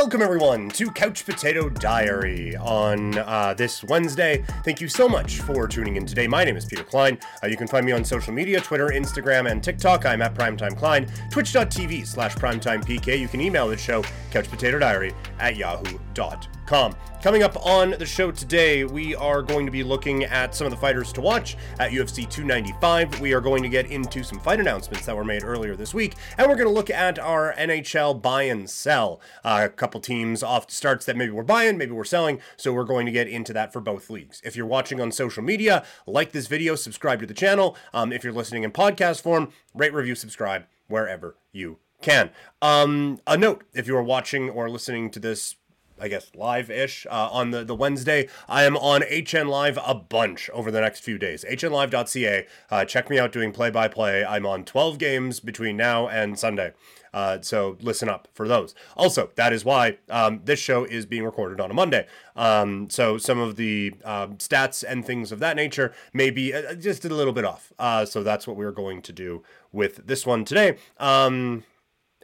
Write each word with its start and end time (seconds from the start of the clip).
Welcome, 0.00 0.22
everyone, 0.22 0.70
to 0.70 0.90
Couch 0.90 1.26
Potato 1.26 1.68
Diary 1.68 2.56
on 2.56 3.18
uh, 3.18 3.52
this 3.52 3.84
Wednesday. 3.84 4.42
Thank 4.64 4.80
you 4.80 4.88
so 4.88 5.06
much 5.06 5.40
for 5.40 5.68
tuning 5.68 5.96
in 5.96 6.06
today. 6.06 6.26
My 6.26 6.42
name 6.42 6.56
is 6.56 6.64
Peter 6.64 6.82
Klein. 6.82 7.18
Uh, 7.44 7.48
you 7.48 7.56
can 7.58 7.68
find 7.68 7.84
me 7.84 7.92
on 7.92 8.02
social 8.02 8.32
media 8.32 8.62
Twitter, 8.62 8.86
Instagram, 8.86 9.50
and 9.50 9.62
TikTok. 9.62 10.06
I'm 10.06 10.22
at 10.22 10.34
Primetime 10.34 10.74
Klein. 10.74 11.06
Twitch.tv 11.30 12.06
slash 12.06 12.34
PrimetimePK. 12.34 13.18
You 13.18 13.28
can 13.28 13.42
email 13.42 13.68
the 13.68 13.76
show, 13.76 14.02
couchpotatodiary 14.30 15.14
at 15.38 15.56
yahoo.com. 15.56 16.59
Coming 16.70 17.42
up 17.42 17.66
on 17.66 17.96
the 17.98 18.06
show 18.06 18.30
today, 18.30 18.84
we 18.84 19.16
are 19.16 19.42
going 19.42 19.66
to 19.66 19.72
be 19.72 19.82
looking 19.82 20.22
at 20.22 20.54
some 20.54 20.68
of 20.68 20.70
the 20.70 20.76
fighters 20.76 21.12
to 21.14 21.20
watch 21.20 21.56
at 21.80 21.90
UFC 21.90 22.30
295. 22.30 23.18
We 23.18 23.32
are 23.32 23.40
going 23.40 23.64
to 23.64 23.68
get 23.68 23.90
into 23.90 24.22
some 24.22 24.38
fight 24.38 24.60
announcements 24.60 25.04
that 25.06 25.16
were 25.16 25.24
made 25.24 25.42
earlier 25.42 25.74
this 25.74 25.92
week, 25.92 26.14
and 26.38 26.48
we're 26.48 26.54
going 26.54 26.68
to 26.68 26.72
look 26.72 26.88
at 26.88 27.18
our 27.18 27.54
NHL 27.54 28.22
buy 28.22 28.44
and 28.44 28.70
sell. 28.70 29.20
Uh, 29.44 29.62
a 29.64 29.68
couple 29.68 30.00
teams 30.00 30.44
off 30.44 30.70
starts 30.70 31.04
that 31.06 31.16
maybe 31.16 31.32
we're 31.32 31.42
buying, 31.42 31.76
maybe 31.76 31.90
we're 31.90 32.04
selling, 32.04 32.38
so 32.56 32.72
we're 32.72 32.84
going 32.84 33.04
to 33.04 33.10
get 33.10 33.26
into 33.26 33.52
that 33.52 33.72
for 33.72 33.80
both 33.80 34.08
leagues. 34.08 34.40
If 34.44 34.54
you're 34.54 34.64
watching 34.64 35.00
on 35.00 35.10
social 35.10 35.42
media, 35.42 35.84
like 36.06 36.30
this 36.30 36.46
video, 36.46 36.76
subscribe 36.76 37.18
to 37.18 37.26
the 37.26 37.34
channel. 37.34 37.76
Um, 37.92 38.12
if 38.12 38.22
you're 38.22 38.32
listening 38.32 38.62
in 38.62 38.70
podcast 38.70 39.22
form, 39.22 39.48
rate, 39.74 39.92
review, 39.92 40.14
subscribe 40.14 40.66
wherever 40.86 41.34
you 41.50 41.78
can. 42.00 42.30
Um, 42.62 43.18
a 43.26 43.36
note 43.36 43.64
if 43.74 43.88
you 43.88 43.96
are 43.96 44.02
watching 44.04 44.48
or 44.48 44.70
listening 44.70 45.10
to 45.10 45.18
this 45.18 45.56
I 46.00 46.08
guess 46.08 46.30
live 46.34 46.70
ish 46.70 47.06
uh, 47.10 47.28
on 47.30 47.50
the, 47.50 47.64
the 47.64 47.74
Wednesday. 47.74 48.28
I 48.48 48.64
am 48.64 48.76
on 48.76 49.02
HN 49.02 49.48
Live 49.48 49.78
a 49.84 49.94
bunch 49.94 50.48
over 50.50 50.70
the 50.70 50.80
next 50.80 51.00
few 51.00 51.18
days. 51.18 51.44
HNLive.ca. 51.44 52.46
Uh, 52.70 52.84
check 52.84 53.10
me 53.10 53.18
out 53.18 53.32
doing 53.32 53.52
play 53.52 53.70
by 53.70 53.88
play. 53.88 54.24
I'm 54.24 54.46
on 54.46 54.64
12 54.64 54.98
games 54.98 55.40
between 55.40 55.76
now 55.76 56.08
and 56.08 56.38
Sunday. 56.38 56.72
Uh, 57.12 57.38
so 57.40 57.76
listen 57.80 58.08
up 58.08 58.28
for 58.32 58.46
those. 58.46 58.74
Also, 58.96 59.30
that 59.34 59.52
is 59.52 59.64
why 59.64 59.98
um, 60.08 60.40
this 60.44 60.60
show 60.60 60.84
is 60.84 61.06
being 61.06 61.24
recorded 61.24 61.60
on 61.60 61.70
a 61.70 61.74
Monday. 61.74 62.06
Um, 62.36 62.88
so 62.88 63.18
some 63.18 63.38
of 63.38 63.56
the 63.56 63.94
um, 64.04 64.36
stats 64.36 64.84
and 64.86 65.04
things 65.04 65.32
of 65.32 65.38
that 65.40 65.56
nature 65.56 65.92
may 66.12 66.30
be 66.30 66.54
uh, 66.54 66.74
just 66.74 67.04
a 67.04 67.08
little 67.08 67.32
bit 67.32 67.44
off. 67.44 67.72
Uh, 67.78 68.04
so 68.04 68.22
that's 68.22 68.46
what 68.46 68.56
we're 68.56 68.72
going 68.72 69.02
to 69.02 69.12
do 69.12 69.42
with 69.72 70.06
this 70.06 70.24
one 70.24 70.44
today. 70.44 70.78
Um, 70.98 71.64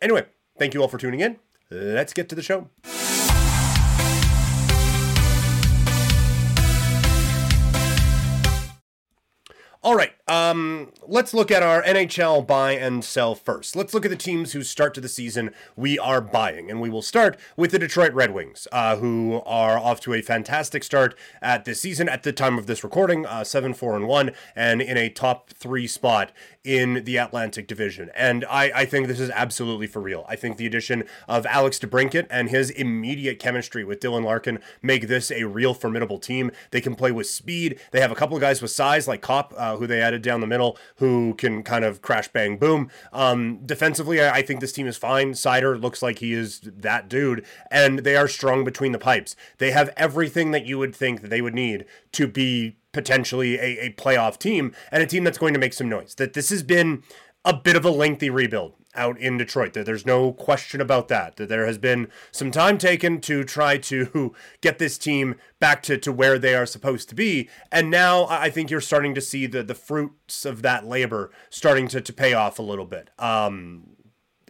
anyway, 0.00 0.26
thank 0.58 0.72
you 0.72 0.80
all 0.82 0.88
for 0.88 0.98
tuning 0.98 1.20
in. 1.20 1.36
Let's 1.70 2.12
get 2.12 2.28
to 2.28 2.34
the 2.34 2.42
show. 2.42 2.68
All 9.86 9.94
right, 9.94 10.10
um, 10.28 10.92
let's 11.06 11.32
look 11.32 11.50
at 11.50 11.62
our 11.62 11.82
NHL 11.82 12.46
buy 12.46 12.72
and 12.72 13.04
sell 13.04 13.34
first. 13.34 13.76
Let's 13.76 13.94
look 13.94 14.04
at 14.04 14.10
the 14.10 14.16
teams 14.16 14.52
whose 14.52 14.68
start 14.68 14.92
to 14.94 15.00
the 15.00 15.08
season 15.08 15.52
we 15.76 15.98
are 15.98 16.20
buying, 16.20 16.68
and 16.68 16.80
we 16.80 16.90
will 16.90 17.02
start 17.02 17.38
with 17.56 17.70
the 17.70 17.78
Detroit 17.78 18.12
Red 18.12 18.34
Wings, 18.34 18.66
uh, 18.72 18.96
who 18.96 19.40
are 19.46 19.78
off 19.78 20.00
to 20.00 20.14
a 20.14 20.22
fantastic 20.22 20.82
start 20.82 21.16
at 21.40 21.64
this 21.64 21.80
season. 21.80 22.08
At 22.08 22.24
the 22.24 22.32
time 22.32 22.58
of 22.58 22.66
this 22.66 22.82
recording, 22.82 23.24
uh, 23.24 23.44
seven 23.44 23.72
four 23.72 23.94
and 23.94 24.08
one, 24.08 24.32
and 24.56 24.82
in 24.82 24.96
a 24.96 25.08
top 25.08 25.50
three 25.50 25.86
spot 25.86 26.32
in 26.66 27.04
the 27.04 27.16
Atlantic 27.16 27.68
Division. 27.68 28.10
And 28.16 28.44
I, 28.50 28.72
I 28.74 28.84
think 28.86 29.06
this 29.06 29.20
is 29.20 29.30
absolutely 29.30 29.86
for 29.86 30.02
real. 30.02 30.26
I 30.28 30.34
think 30.34 30.56
the 30.56 30.66
addition 30.66 31.04
of 31.28 31.46
Alex 31.46 31.78
DeBrincat 31.78 32.26
and 32.28 32.50
his 32.50 32.70
immediate 32.70 33.38
chemistry 33.38 33.84
with 33.84 34.00
Dylan 34.00 34.24
Larkin 34.24 34.58
make 34.82 35.06
this 35.06 35.30
a 35.30 35.44
real 35.44 35.74
formidable 35.74 36.18
team. 36.18 36.50
They 36.72 36.80
can 36.80 36.96
play 36.96 37.12
with 37.12 37.28
speed. 37.28 37.78
They 37.92 38.00
have 38.00 38.10
a 38.10 38.16
couple 38.16 38.36
of 38.36 38.40
guys 38.40 38.60
with 38.60 38.72
size, 38.72 39.06
like 39.06 39.22
Copp, 39.22 39.54
uh, 39.56 39.76
who 39.76 39.86
they 39.86 40.00
added 40.00 40.15
down 40.22 40.40
the 40.40 40.46
middle, 40.46 40.78
who 40.96 41.34
can 41.34 41.62
kind 41.62 41.84
of 41.84 42.02
crash, 42.02 42.28
bang, 42.28 42.56
boom. 42.56 42.90
Um, 43.12 43.60
defensively, 43.64 44.20
I, 44.20 44.36
I 44.36 44.42
think 44.42 44.60
this 44.60 44.72
team 44.72 44.86
is 44.86 44.96
fine. 44.96 45.32
Seider 45.32 45.80
looks 45.80 46.02
like 46.02 46.18
he 46.18 46.32
is 46.32 46.60
that 46.62 47.08
dude, 47.08 47.44
and 47.70 48.00
they 48.00 48.16
are 48.16 48.28
strong 48.28 48.64
between 48.64 48.92
the 48.92 48.98
pipes. 48.98 49.36
They 49.58 49.70
have 49.70 49.92
everything 49.96 50.50
that 50.50 50.66
you 50.66 50.78
would 50.78 50.94
think 50.94 51.22
that 51.22 51.28
they 51.28 51.40
would 51.40 51.54
need 51.54 51.84
to 52.12 52.26
be 52.26 52.76
potentially 52.96 53.56
a, 53.58 53.86
a 53.86 53.90
playoff 53.92 54.38
team 54.38 54.74
and 54.90 55.02
a 55.02 55.06
team 55.06 55.22
that's 55.22 55.36
going 55.36 55.52
to 55.52 55.60
make 55.60 55.74
some 55.74 55.88
noise. 55.88 56.14
That 56.14 56.32
this 56.32 56.48
has 56.48 56.62
been 56.62 57.02
a 57.46 57.54
bit 57.54 57.76
of 57.76 57.84
a 57.84 57.90
lengthy 57.90 58.28
rebuild 58.28 58.74
out 58.96 59.18
in 59.18 59.38
Detroit. 59.38 59.72
There's 59.72 60.04
no 60.04 60.32
question 60.32 60.80
about 60.80 61.08
that. 61.08 61.36
That 61.36 61.48
there 61.48 61.66
has 61.66 61.78
been 61.78 62.08
some 62.32 62.50
time 62.50 62.76
taken 62.76 63.20
to 63.22 63.44
try 63.44 63.78
to 63.78 64.34
get 64.60 64.78
this 64.78 64.98
team 64.98 65.36
back 65.60 65.82
to, 65.84 65.96
to 65.98 66.12
where 66.12 66.38
they 66.38 66.54
are 66.54 66.66
supposed 66.66 67.08
to 67.10 67.14
be. 67.14 67.48
And 67.70 67.90
now 67.90 68.26
I 68.26 68.50
think 68.50 68.70
you're 68.70 68.80
starting 68.80 69.14
to 69.14 69.20
see 69.20 69.46
the, 69.46 69.62
the 69.62 69.74
fruits 69.74 70.44
of 70.44 70.62
that 70.62 70.86
labor 70.86 71.30
starting 71.48 71.88
to, 71.88 72.00
to 72.00 72.12
pay 72.12 72.34
off 72.34 72.58
a 72.58 72.62
little 72.62 72.86
bit. 72.86 73.10
Um, 73.18 73.90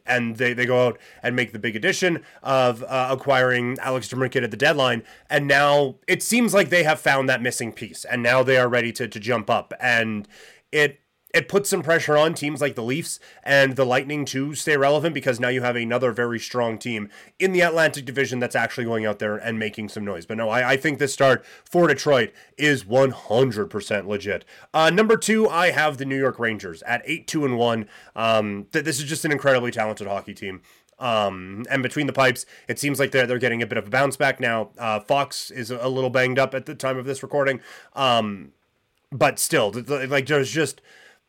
and 0.07 0.37
they, 0.37 0.55
they 0.55 0.65
go 0.65 0.87
out 0.87 0.99
and 1.23 1.35
make 1.35 1.53
the 1.53 1.59
big 1.59 1.77
addition 1.77 2.23
of 2.43 2.83
uh, 2.85 3.09
acquiring 3.11 3.77
Alex 3.81 4.09
DeBrincat 4.09 4.45
at 4.45 4.53
the 4.53 4.57
deadline. 4.57 5.03
And 5.29 5.49
now 5.49 5.97
it 6.07 6.23
seems 6.23 6.55
like 6.55 6.71
they 6.71 6.85
have 6.85 7.01
found 7.01 7.29
that 7.29 7.43
missing 7.43 7.73
piece, 7.73 8.05
and 8.05 8.23
now 8.23 8.45
they 8.45 8.57
are 8.57 8.69
ready 8.69 8.93
to, 8.93 9.09
to 9.09 9.21
jump 9.21 9.51
up. 9.51 9.75
And 9.81 10.29
it 10.71 11.01
it 11.37 11.49
puts 11.49 11.69
some 11.69 11.83
pressure 11.83 12.17
on 12.17 12.33
teams 12.33 12.63
like 12.63 12.77
the 12.77 12.83
Leafs 12.83 13.21
and 13.43 13.77
the 13.77 13.85
Lightning 13.85 14.25
to 14.25 14.55
stay 14.55 14.75
relevant 14.75 15.13
because 15.13 15.39
now 15.39 15.49
you 15.49 15.61
have 15.61 15.77
another 15.77 16.11
very 16.11 16.39
strong 16.39 16.79
team 16.79 17.11
in 17.39 17.53
the 17.53 17.61
Atlantic 17.61 18.07
Division 18.07 18.39
that's 18.39 18.57
actually 18.57 18.87
going 18.87 19.05
out 19.05 19.19
there 19.19 19.37
and 19.37 19.59
making 19.59 19.91
some 19.91 20.03
noise. 20.03 20.25
But 20.25 20.39
no, 20.39 20.49
I, 20.49 20.71
I 20.71 20.77
think 20.79 20.99
this 20.99 21.13
start 21.13 21.45
for 21.63 21.89
Detroit 21.89 22.33
is 22.57 22.85
100% 22.85 24.07
legit. 24.07 24.47
Uh, 24.73 24.89
number 24.89 25.19
two, 25.19 25.47
I 25.47 25.73
have 25.73 25.99
the 25.99 26.07
New 26.07 26.19
York 26.19 26.39
Rangers 26.39 26.83
at 26.85 27.03
8 27.05 27.27
2 27.27 27.45
and 27.45 27.59
1. 27.59 27.89
Um, 28.17 28.67
th- 28.73 28.87
this 28.87 28.99
is 28.99 29.05
just 29.05 29.27
an 29.27 29.33
incredibly 29.33 29.71
talented 29.71 30.07
hockey 30.07 30.33
team. 30.33 30.63
Um, 30.99 31.67
and 31.69 31.83
between 31.83 32.07
the 32.07 32.15
pipes, 32.15 32.47
it 32.67 32.79
seems 32.79 32.99
like 32.99 33.11
they're, 33.11 33.27
they're 33.27 33.39
getting 33.39 33.61
a 33.61 33.67
bit 33.67 33.77
of 33.77 33.89
a 33.89 33.91
bounce 33.91 34.17
back 34.17 34.41
now. 34.41 34.71
Uh, 34.79 35.01
Fox 35.01 35.51
is 35.51 35.71
a 35.71 35.89
little 35.89 36.09
banged 36.09 36.39
up 36.39 36.55
at 36.55 36.65
the 36.65 36.75
time 36.75 36.97
of 36.97 37.05
this 37.05 37.23
recording. 37.23 37.61
Um, 37.95 38.53
but 39.13 39.39
still, 39.39 39.71
like 39.87 40.27
there's 40.27 40.51
just 40.51 40.81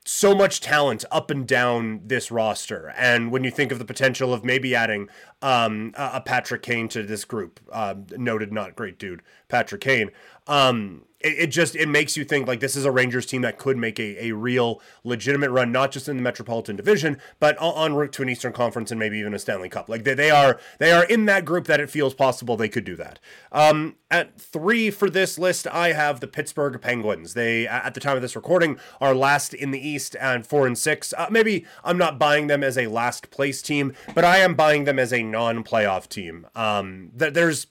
so 0.08 0.34
much 0.34 0.62
talent 0.62 1.04
up 1.12 1.30
and 1.30 1.46
down 1.46 2.00
this 2.06 2.32
roster. 2.32 2.94
And 2.98 3.30
when 3.30 3.44
you 3.44 3.52
think 3.52 3.74
of 3.74 3.80
the 3.80 3.86
potential 3.86 4.34
of 4.34 4.46
maybe 4.46 4.74
adding 4.74 5.10
um, 5.42 5.94
a 5.98 6.22
Patrick 6.22 6.62
Kane 6.62 6.88
to 6.90 7.04
this 7.04 7.26
group, 7.26 7.60
uh, 7.72 7.96
noted 8.12 8.54
not 8.54 8.76
great 8.76 8.98
dude, 8.98 9.22
Patrick 9.50 9.82
Kane, 9.82 10.12
um, 10.48 11.04
it, 11.28 11.48
just 11.48 11.76
it 11.76 11.88
makes 11.88 12.16
you 12.16 12.24
think 12.24 12.48
like 12.48 12.60
this 12.60 12.76
is 12.76 12.86
a 12.86 12.92
Rangers 12.92 13.26
team 13.26 13.42
that 13.42 13.58
could 13.58 13.78
make 13.78 14.00
a, 14.00 14.28
a 14.28 14.32
real 14.34 14.82
legitimate 15.04 15.50
run, 15.52 15.72
not 15.72 15.92
just 15.92 16.08
in 16.08 16.18
the 16.18 16.24
Metropolitan 16.24 16.76
Division, 16.76 17.20
but 17.40 17.62
en 17.62 17.94
route 17.96 18.12
to 18.14 18.22
an 18.22 18.30
Eastern 18.30 18.54
Conference 18.54 18.92
and 18.92 19.00
maybe 19.00 19.18
even 19.20 19.34
a 19.34 19.40
Stanley 19.40 19.70
Cup. 19.70 19.90
Like 19.90 20.04
they, 20.04 20.14
they 20.14 20.30
are 20.30 20.60
they 20.80 20.92
are 20.92 21.04
in 21.06 21.26
that 21.26 21.46
group 21.46 21.66
that 21.66 21.80
it 21.80 21.90
feels 21.90 22.14
possible 22.14 22.58
they 22.58 22.70
could 22.70 22.86
do 22.86 22.96
that. 22.96 23.20
Um, 23.52 23.96
at 24.10 24.40
three 24.40 24.90
for 24.90 25.10
this 25.10 25.38
list, 25.38 25.68
I 25.68 25.92
have 25.92 26.20
the 26.20 26.28
Pittsburgh 26.28 26.80
Penguins. 26.82 27.34
They 27.34 27.68
at 27.68 27.94
the 27.94 28.00
time 28.00 28.16
of 28.16 28.22
this 28.22 28.36
recording 28.36 28.80
are 29.02 29.14
last 29.14 29.54
in 29.54 29.72
the 29.72 29.86
East 29.86 30.16
and 30.20 30.46
four 30.46 30.66
and 30.66 30.78
six. 30.78 31.14
Uh, 31.18 31.28
maybe 31.30 31.66
I'm 31.84 31.98
not 31.98 32.20
buying 32.20 32.48
them 32.48 32.64
as 32.64 32.78
a 32.78 32.88
last 32.88 33.30
place 33.32 33.62
team, 33.62 33.94
but 34.16 34.24
I 34.24 34.38
am 34.38 34.56
buying 34.56 34.86
them 34.86 35.00
as 35.00 35.12
a 35.12 35.24
non-playoff 35.24 36.08
team. 36.08 36.48
Um, 36.56 37.12
th- 37.18 37.34
there's 37.34 37.68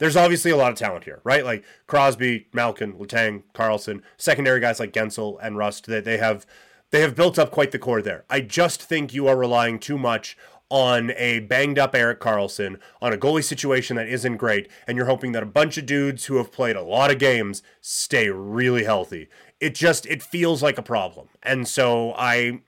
there's 0.00 0.16
obviously 0.16 0.50
a 0.50 0.56
lot 0.56 0.72
of 0.72 0.78
talent 0.78 1.04
here, 1.04 1.20
right? 1.24 1.44
Like 1.44 1.62
Crosby, 1.86 2.48
Malkin, 2.52 2.94
Letang, 2.94 3.42
Karlsson, 3.54 4.00
secondary 4.16 4.58
guys 4.58 4.80
like 4.80 4.92
Guentzel 4.94 5.38
and 5.42 5.56
Rust. 5.56 5.86
They, 5.86 6.00
they 6.00 6.16
have 6.16 6.46
they 6.90 7.02
have 7.02 7.14
built 7.14 7.38
up 7.38 7.52
quite 7.52 7.70
the 7.70 7.78
core 7.78 8.02
there. 8.02 8.24
I 8.28 8.40
just 8.40 8.82
think 8.82 9.14
you 9.14 9.28
are 9.28 9.36
relying 9.36 9.78
too 9.78 9.98
much 9.98 10.36
on 10.70 11.12
a 11.16 11.40
banged 11.40 11.78
up 11.78 11.94
Erik 11.94 12.18
Karlsson, 12.18 12.78
on 13.02 13.12
a 13.12 13.18
goalie 13.18 13.44
situation 13.44 13.96
that 13.96 14.08
isn't 14.08 14.38
great, 14.38 14.70
and 14.86 14.96
you're 14.96 15.06
hoping 15.06 15.32
that 15.32 15.42
a 15.42 15.46
bunch 15.46 15.76
of 15.76 15.84
dudes 15.84 16.26
who 16.26 16.36
have 16.36 16.50
played 16.50 16.76
a 16.76 16.82
lot 16.82 17.10
of 17.10 17.18
games 17.18 17.62
stay 17.82 18.30
really 18.30 18.84
healthy. 18.84 19.28
It 19.60 19.74
just 19.74 20.06
it 20.06 20.22
feels 20.22 20.62
like 20.62 20.78
a 20.78 20.82
problem. 20.82 21.28
And 21.42 21.68
so 21.68 22.14
I 22.16 22.60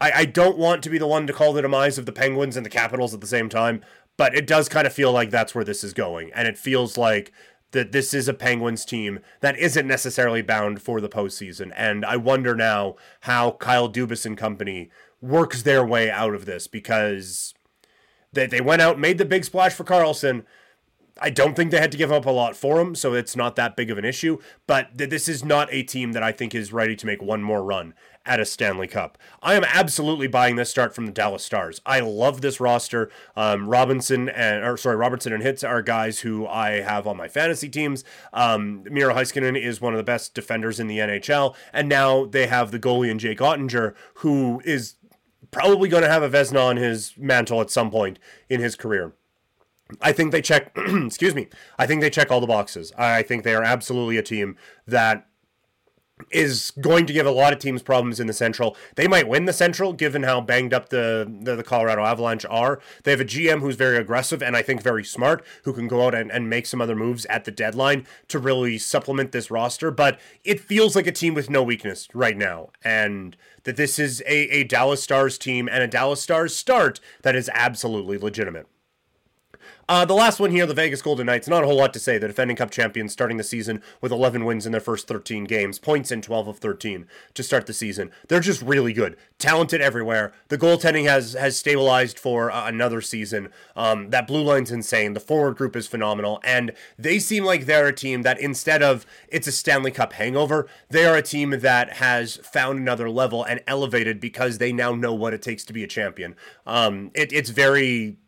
I, 0.00 0.12
I 0.14 0.24
don't 0.24 0.56
want 0.56 0.82
to 0.82 0.90
be 0.90 0.98
the 0.98 1.06
one 1.06 1.26
to 1.26 1.32
call 1.32 1.52
the 1.52 1.62
demise 1.62 1.98
of 1.98 2.06
the 2.06 2.12
Penguins 2.12 2.56
and 2.56 2.64
the 2.64 2.70
Capitals 2.70 3.12
at 3.12 3.20
the 3.20 3.26
same 3.26 3.48
time, 3.48 3.82
but 4.20 4.34
it 4.34 4.46
does 4.46 4.68
kind 4.68 4.86
of 4.86 4.92
feel 4.92 5.12
like 5.12 5.30
that's 5.30 5.54
where 5.54 5.64
this 5.64 5.82
is 5.82 5.94
going. 5.94 6.30
And 6.34 6.46
it 6.46 6.58
feels 6.58 6.98
like 6.98 7.32
that 7.70 7.90
this 7.90 8.12
is 8.12 8.28
a 8.28 8.34
Penguins 8.34 8.84
team 8.84 9.20
that 9.40 9.56
isn't 9.56 9.88
necessarily 9.88 10.42
bound 10.42 10.82
for 10.82 11.00
the 11.00 11.08
postseason. 11.08 11.72
And 11.74 12.04
I 12.04 12.18
wonder 12.18 12.54
now 12.54 12.96
how 13.20 13.52
Kyle 13.52 13.90
Dubas 13.90 14.26
and 14.26 14.36
company 14.36 14.90
works 15.22 15.62
their 15.62 15.86
way 15.86 16.10
out 16.10 16.34
of 16.34 16.44
this 16.44 16.66
because 16.66 17.54
they, 18.30 18.44
they 18.44 18.60
went 18.60 18.82
out, 18.82 18.98
made 18.98 19.16
the 19.16 19.24
big 19.24 19.46
splash 19.46 19.72
for 19.72 19.84
Karlsson. 19.84 20.44
I 21.20 21.30
don't 21.30 21.54
think 21.54 21.70
they 21.70 21.80
had 21.80 21.92
to 21.92 21.98
give 21.98 22.10
up 22.10 22.24
a 22.24 22.30
lot 22.30 22.56
for 22.56 22.80
him, 22.80 22.94
so 22.94 23.14
it's 23.14 23.36
not 23.36 23.56
that 23.56 23.76
big 23.76 23.90
of 23.90 23.98
an 23.98 24.04
issue. 24.04 24.38
But 24.66 24.96
th- 24.96 25.10
this 25.10 25.28
is 25.28 25.44
not 25.44 25.68
a 25.70 25.82
team 25.82 26.12
that 26.12 26.22
I 26.22 26.32
think 26.32 26.54
is 26.54 26.72
ready 26.72 26.96
to 26.96 27.06
make 27.06 27.20
one 27.20 27.42
more 27.42 27.62
run 27.62 27.94
at 28.26 28.40
a 28.40 28.44
Stanley 28.44 28.86
Cup. 28.86 29.18
I 29.42 29.54
am 29.54 29.64
absolutely 29.64 30.26
buying 30.26 30.56
this 30.56 30.70
start 30.70 30.94
from 30.94 31.06
the 31.06 31.12
Dallas 31.12 31.44
Stars. 31.44 31.80
I 31.84 32.00
love 32.00 32.40
this 32.40 32.60
roster. 32.60 33.10
Um, 33.36 33.68
Robinson 33.68 34.28
and 34.28 34.64
or 34.64 34.76
sorry, 34.76 34.96
Robertson 34.96 35.32
and 35.32 35.42
Hintz 35.42 35.66
are 35.66 35.82
guys 35.82 36.20
who 36.20 36.46
I 36.46 36.80
have 36.80 37.06
on 37.06 37.16
my 37.16 37.28
fantasy 37.28 37.68
teams. 37.68 38.04
Um, 38.32 38.84
Miro 38.84 39.14
Heiskanen 39.14 39.60
is 39.60 39.80
one 39.80 39.92
of 39.92 39.98
the 39.98 40.04
best 40.04 40.34
defenders 40.34 40.80
in 40.80 40.86
the 40.86 40.98
NHL, 40.98 41.54
and 41.72 41.88
now 41.88 42.24
they 42.24 42.46
have 42.46 42.70
the 42.70 42.78
goalie 42.78 43.10
and 43.10 43.20
Jake 43.20 43.38
Oettinger, 43.38 43.94
who 44.14 44.60
is 44.64 44.96
probably 45.50 45.88
going 45.88 46.02
to 46.02 46.08
have 46.08 46.22
a 46.22 46.30
Vezina 46.30 46.64
on 46.64 46.76
his 46.76 47.14
mantle 47.16 47.60
at 47.60 47.70
some 47.70 47.90
point 47.90 48.18
in 48.48 48.60
his 48.60 48.76
career. 48.76 49.12
I 50.00 50.12
think 50.12 50.32
they 50.32 50.42
check, 50.42 50.72
excuse 50.76 51.34
me, 51.34 51.48
I 51.78 51.86
think 51.86 52.00
they 52.00 52.10
check 52.10 52.30
all 52.30 52.40
the 52.40 52.46
boxes. 52.46 52.92
I 52.96 53.22
think 53.22 53.44
they 53.44 53.54
are 53.54 53.62
absolutely 53.62 54.16
a 54.16 54.22
team 54.22 54.56
that 54.86 55.26
is 56.30 56.72
going 56.80 57.06
to 57.06 57.12
give 57.12 57.26
a 57.26 57.30
lot 57.30 57.52
of 57.52 57.58
teams 57.58 57.82
problems 57.82 58.20
in 58.20 58.26
the 58.26 58.32
Central. 58.32 58.76
They 58.96 59.08
might 59.08 59.28
win 59.28 59.44
the 59.44 59.52
Central, 59.52 59.92
given 59.92 60.22
how 60.22 60.40
banged 60.40 60.74
up 60.74 60.88
the, 60.88 61.30
the, 61.42 61.56
the, 61.56 61.62
Colorado 61.62 62.04
Avalanche 62.04 62.44
are. 62.48 62.80
They 63.04 63.10
have 63.10 63.20
a 63.20 63.24
GM 63.24 63.60
who's 63.60 63.76
very 63.76 63.96
aggressive 63.96 64.42
and 64.42 64.56
I 64.56 64.62
think 64.62 64.82
very 64.82 65.04
smart, 65.04 65.44
who 65.64 65.72
can 65.72 65.88
go 65.88 66.06
out 66.06 66.14
and, 66.14 66.30
and 66.30 66.50
make 66.50 66.66
some 66.66 66.80
other 66.80 66.96
moves 66.96 67.26
at 67.26 67.44
the 67.44 67.50
deadline 67.50 68.06
to 68.28 68.38
really 68.38 68.78
supplement 68.78 69.32
this 69.32 69.50
roster. 69.50 69.90
But 69.90 70.20
it 70.44 70.60
feels 70.60 70.96
like 70.96 71.06
a 71.06 71.12
team 71.12 71.34
with 71.34 71.50
no 71.50 71.62
weakness 71.62 72.08
right 72.14 72.36
now. 72.36 72.70
And 72.82 73.36
that 73.64 73.76
this 73.76 73.98
is 73.98 74.22
a, 74.22 74.48
a 74.50 74.64
Dallas 74.64 75.02
Stars 75.02 75.38
team 75.38 75.68
and 75.70 75.82
a 75.82 75.88
Dallas 75.88 76.22
Stars 76.22 76.54
start 76.54 77.00
that 77.22 77.36
is 77.36 77.50
absolutely 77.54 78.18
legitimate. 78.18 78.66
Uh, 79.90 80.04
the 80.04 80.14
last 80.14 80.38
one 80.38 80.52
here, 80.52 80.66
the 80.66 80.72
Vegas 80.72 81.02
Golden 81.02 81.26
Knights, 81.26 81.48
not 81.48 81.64
a 81.64 81.66
whole 81.66 81.78
lot 81.78 81.92
to 81.94 81.98
say. 81.98 82.16
The 82.16 82.28
defending 82.28 82.56
cup 82.56 82.70
champions 82.70 83.12
starting 83.12 83.38
the 83.38 83.42
season 83.42 83.82
with 84.00 84.12
11 84.12 84.44
wins 84.44 84.64
in 84.64 84.70
their 84.70 84.80
first 84.80 85.08
13 85.08 85.46
games, 85.46 85.80
points 85.80 86.12
in 86.12 86.22
12 86.22 86.46
of 86.46 86.58
13 86.58 87.08
to 87.34 87.42
start 87.42 87.66
the 87.66 87.72
season. 87.72 88.12
They're 88.28 88.38
just 88.38 88.62
really 88.62 88.92
good, 88.92 89.16
talented 89.40 89.80
everywhere. 89.80 90.32
The 90.46 90.58
goaltending 90.58 91.08
has 91.08 91.32
has 91.32 91.58
stabilized 91.58 92.20
for 92.20 92.52
uh, 92.52 92.68
another 92.68 93.00
season. 93.00 93.48
Um, 93.74 94.10
that 94.10 94.28
blue 94.28 94.44
line's 94.44 94.70
insane. 94.70 95.14
The 95.14 95.18
forward 95.18 95.56
group 95.56 95.74
is 95.74 95.88
phenomenal, 95.88 96.40
and 96.44 96.70
they 96.96 97.18
seem 97.18 97.44
like 97.44 97.66
they're 97.66 97.88
a 97.88 97.92
team 97.92 98.22
that 98.22 98.38
instead 98.38 98.84
of 98.84 99.04
it's 99.26 99.48
a 99.48 99.52
Stanley 99.52 99.90
Cup 99.90 100.12
hangover, 100.12 100.68
they 100.90 101.04
are 101.04 101.16
a 101.16 101.22
team 101.22 101.50
that 101.50 101.94
has 101.94 102.36
found 102.36 102.78
another 102.78 103.10
level 103.10 103.42
and 103.42 103.60
elevated 103.66 104.20
because 104.20 104.58
they 104.58 104.72
now 104.72 104.94
know 104.94 105.12
what 105.12 105.34
it 105.34 105.42
takes 105.42 105.64
to 105.64 105.72
be 105.72 105.82
a 105.82 105.88
champion. 105.88 106.36
Um, 106.64 107.10
it, 107.12 107.32
it's 107.32 107.50
very 107.50 108.18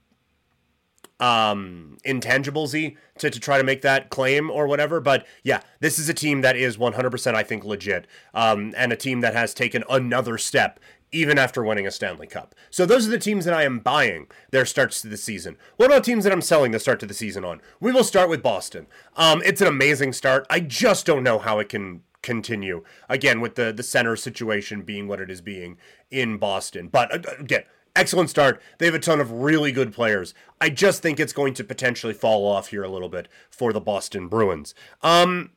um, 1.22 1.96
intangiblesy 2.04 2.96
to, 3.18 3.30
to 3.30 3.38
try 3.38 3.56
to 3.56 3.62
make 3.62 3.82
that 3.82 4.10
claim 4.10 4.50
or 4.50 4.66
whatever. 4.66 5.00
But 5.00 5.24
yeah, 5.44 5.60
this 5.78 5.98
is 5.98 6.08
a 6.08 6.14
team 6.14 6.40
that 6.40 6.56
is 6.56 6.76
100%, 6.76 7.34
I 7.34 7.44
think, 7.44 7.64
legit, 7.64 8.08
um, 8.34 8.74
and 8.76 8.92
a 8.92 8.96
team 8.96 9.20
that 9.20 9.32
has 9.32 9.54
taken 9.54 9.84
another 9.88 10.36
step 10.36 10.80
even 11.12 11.38
after 11.38 11.62
winning 11.62 11.86
a 11.86 11.90
Stanley 11.90 12.26
Cup. 12.26 12.54
So 12.70 12.86
those 12.86 13.06
are 13.06 13.10
the 13.10 13.18
teams 13.18 13.44
that 13.44 13.54
I 13.54 13.64
am 13.64 13.78
buying 13.78 14.26
their 14.50 14.64
starts 14.64 15.02
to 15.02 15.08
the 15.08 15.18
season. 15.18 15.58
What 15.76 15.86
about 15.86 16.04
teams 16.04 16.24
that 16.24 16.32
I'm 16.32 16.40
selling 16.40 16.72
the 16.72 16.80
start 16.80 16.98
to 17.00 17.06
the 17.06 17.14
season 17.14 17.44
on? 17.44 17.60
We 17.80 17.92
will 17.92 18.02
start 18.02 18.28
with 18.28 18.42
Boston. 18.42 18.86
Um, 19.14 19.42
it's 19.44 19.60
an 19.60 19.68
amazing 19.68 20.14
start. 20.14 20.46
I 20.50 20.58
just 20.60 21.06
don't 21.06 21.22
know 21.22 21.38
how 21.38 21.58
it 21.60 21.68
can 21.68 22.02
continue 22.22 22.84
again 23.08 23.40
with 23.40 23.56
the 23.56 23.72
the 23.72 23.82
center 23.82 24.14
situation 24.14 24.82
being 24.82 25.08
what 25.08 25.20
it 25.20 25.30
is 25.30 25.40
being 25.40 25.76
in 26.10 26.38
Boston. 26.38 26.88
But 26.88 27.12
uh, 27.14 27.32
again, 27.38 27.64
excellent 27.94 28.30
start. 28.30 28.60
They 28.78 28.86
have 28.86 28.94
a 28.94 28.98
ton 28.98 29.20
of 29.20 29.30
really 29.30 29.72
good 29.72 29.92
players. 29.92 30.34
I 30.60 30.70
just 30.70 31.02
think 31.02 31.18
it's 31.18 31.32
going 31.32 31.54
to 31.54 31.64
potentially 31.64 32.14
fall 32.14 32.46
off 32.46 32.68
here 32.68 32.82
a 32.82 32.88
little 32.88 33.08
bit 33.08 33.28
for 33.50 33.72
the 33.72 33.80
Boston 33.80 34.28
Bruins. 34.28 34.74
Um, 35.02 35.50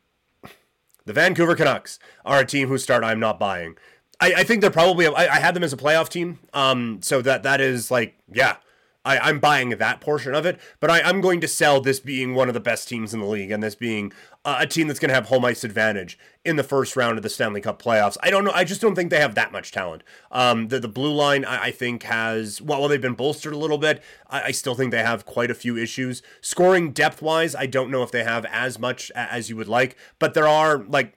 the 1.06 1.14
Vancouver 1.14 1.56
Canucks 1.56 2.00
are 2.26 2.40
a 2.40 2.46
team 2.46 2.68
whose 2.68 2.84
start 2.84 3.04
I'm 3.04 3.20
not 3.20 3.40
buying. 3.40 3.76
I, 4.20 4.34
I 4.38 4.44
think 4.44 4.62
they're 4.62 4.72
probably 4.72 5.08
I, 5.08 5.36
I 5.36 5.40
had 5.40 5.56
them 5.56 5.64
as 5.64 5.74
a 5.74 5.78
playoff 5.78 6.10
team. 6.10 6.40
Um, 6.54 7.00
so 7.02 7.22
that 7.22 7.44
that 7.44 7.62
is 7.62 7.92
like 7.92 8.18
yeah, 8.32 8.58
I, 9.06 9.20
I'm 9.20 9.40
buying 9.40 9.70
that 9.70 10.02
portion 10.02 10.36
of 10.36 10.46
it, 10.46 10.60
but 10.80 10.90
I, 10.90 11.02
I'm 11.02 11.22
going 11.22 11.40
to 11.42 11.48
sell 11.48 11.80
this 11.80 12.00
being 12.00 12.34
one 12.36 12.48
of 12.48 12.54
the 12.54 12.60
best 12.60 12.90
teams 12.90 13.14
in 13.14 13.22
the 13.22 13.26
league 13.26 13.52
and 13.52 13.64
this 13.64 13.76
being 13.76 14.12
uh, 14.44 14.58
a 14.60 14.68
team 14.68 14.88
that's 14.88 15.00
going 15.00 15.10
to 15.10 15.16
have 15.16 15.28
home 15.28 15.46
ice 15.46 15.64
advantage 15.64 16.20
in 16.44 16.56
the 16.56 16.64
first 16.64 16.96
round 16.96 17.18
of 17.18 17.24
the 17.24 17.30
Stanley 17.30 17.62
Cup 17.62 17.82
playoffs. 17.82 18.18
I 18.22 18.30
don't 18.30 18.44
know. 18.44 18.52
I 18.54 18.64
just 18.64 18.82
don't 18.82 18.96
think 18.96 19.10
they 19.12 19.20
have 19.20 19.36
that 19.36 19.52
much 19.52 19.72
talent. 19.72 20.04
Um, 20.32 20.68
the, 20.68 20.80
the 20.80 20.88
blue 20.88 21.14
line, 21.14 21.46
I, 21.46 21.66
I 21.66 21.72
think, 21.72 22.04
has, 22.04 22.62
well, 22.62 22.80
well, 22.80 22.90
they've 22.90 23.02
been 23.02 23.14
bolstered 23.14 23.54
a 23.54 23.58
little 23.58 23.78
bit. 23.78 24.04
I, 24.30 24.44
I 24.44 24.52
still 24.52 24.76
think 24.76 24.92
they 24.92 25.04
have 25.04 25.26
quite 25.26 25.52
a 25.52 25.56
few 25.56 25.78
issues. 25.78 26.22
Scoring 26.42 26.92
depth 26.92 27.22
wise, 27.22 27.56
I 27.56 27.68
don't 27.68 27.92
know 27.92 28.04
if 28.04 28.12
they 28.12 28.24
have 28.24 28.46
as 28.46 28.78
much 28.80 29.12
as 29.16 29.50
you 29.50 29.56
would 29.56 29.68
like, 29.68 29.96
but 30.20 30.34
there 30.34 30.48
are, 30.48 30.84
like, 30.84 31.16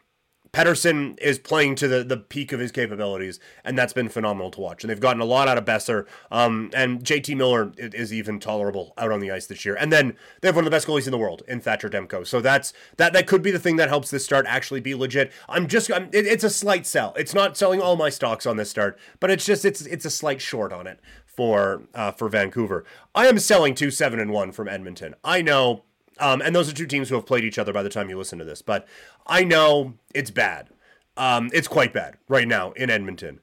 Pettersson 0.52 1.18
is 1.20 1.38
playing 1.38 1.74
to 1.76 1.88
the, 1.88 2.02
the 2.02 2.16
peak 2.16 2.52
of 2.52 2.60
his 2.60 2.72
capabilities, 2.72 3.38
and 3.64 3.78
that's 3.78 3.92
been 3.92 4.08
phenomenal 4.08 4.50
to 4.52 4.60
watch. 4.60 4.82
And 4.82 4.90
they've 4.90 5.00
gotten 5.00 5.20
a 5.20 5.26
lot 5.26 5.48
out 5.48 5.58
of 5.58 5.64
Boeser. 5.64 6.06
Um, 6.30 6.70
and 6.74 7.00
JT 7.00 7.36
Miller 7.36 7.72
is 7.76 8.12
even 8.12 8.40
tolerable 8.40 8.94
out 8.96 9.12
on 9.12 9.20
the 9.20 9.30
ice 9.30 9.46
this 9.46 9.64
year. 9.64 9.76
And 9.76 9.92
then 9.92 10.16
they 10.40 10.48
have 10.48 10.56
one 10.56 10.64
of 10.64 10.70
the 10.70 10.74
best 10.74 10.86
goalies 10.86 11.06
in 11.06 11.12
the 11.12 11.18
world 11.18 11.42
in 11.46 11.60
Thatcher 11.60 11.88
Demko. 11.88 12.26
So 12.26 12.40
that's 12.40 12.72
that 12.96 13.12
that 13.12 13.26
could 13.26 13.42
be 13.42 13.50
the 13.50 13.58
thing 13.58 13.76
that 13.76 13.88
helps 13.88 14.10
this 14.10 14.24
start 14.24 14.46
actually 14.48 14.80
be 14.80 14.94
legit. 14.94 15.32
I'm 15.48 15.66
just 15.66 15.92
I'm, 15.92 16.04
it, 16.12 16.26
it's 16.26 16.44
a 16.44 16.50
slight 16.50 16.86
sell. 16.86 17.14
It's 17.16 17.34
not 17.34 17.56
selling 17.56 17.80
all 17.80 17.96
my 17.96 18.08
stocks 18.08 18.46
on 18.46 18.56
this 18.56 18.70
start, 18.70 18.98
but 19.20 19.30
it's 19.30 19.44
just 19.44 19.64
it's 19.64 19.82
it's 19.82 20.04
a 20.04 20.10
slight 20.10 20.40
short 20.40 20.72
on 20.72 20.86
it 20.86 21.00
for 21.26 21.82
uh, 21.94 22.10
for 22.12 22.28
Vancouver. 22.28 22.84
I 23.14 23.26
am 23.26 23.38
selling 23.38 23.74
two 23.74 23.90
seven 23.90 24.18
and 24.18 24.32
one 24.32 24.52
from 24.52 24.68
Edmonton. 24.68 25.14
I 25.22 25.42
know 25.42 25.84
um, 26.20 26.40
and 26.42 26.54
those 26.54 26.70
are 26.70 26.74
two 26.74 26.86
teams 26.86 27.08
who 27.08 27.14
have 27.14 27.26
played 27.26 27.44
each 27.44 27.58
other 27.58 27.72
by 27.72 27.82
the 27.82 27.88
time 27.88 28.08
you 28.08 28.18
listen 28.18 28.38
to 28.38 28.44
this. 28.44 28.62
But 28.62 28.86
I 29.26 29.44
know 29.44 29.94
it's 30.14 30.30
bad. 30.30 30.70
Um, 31.16 31.50
it's 31.52 31.68
quite 31.68 31.92
bad 31.92 32.16
right 32.28 32.46
now 32.46 32.72
in 32.72 32.90
Edmonton. 32.90 33.40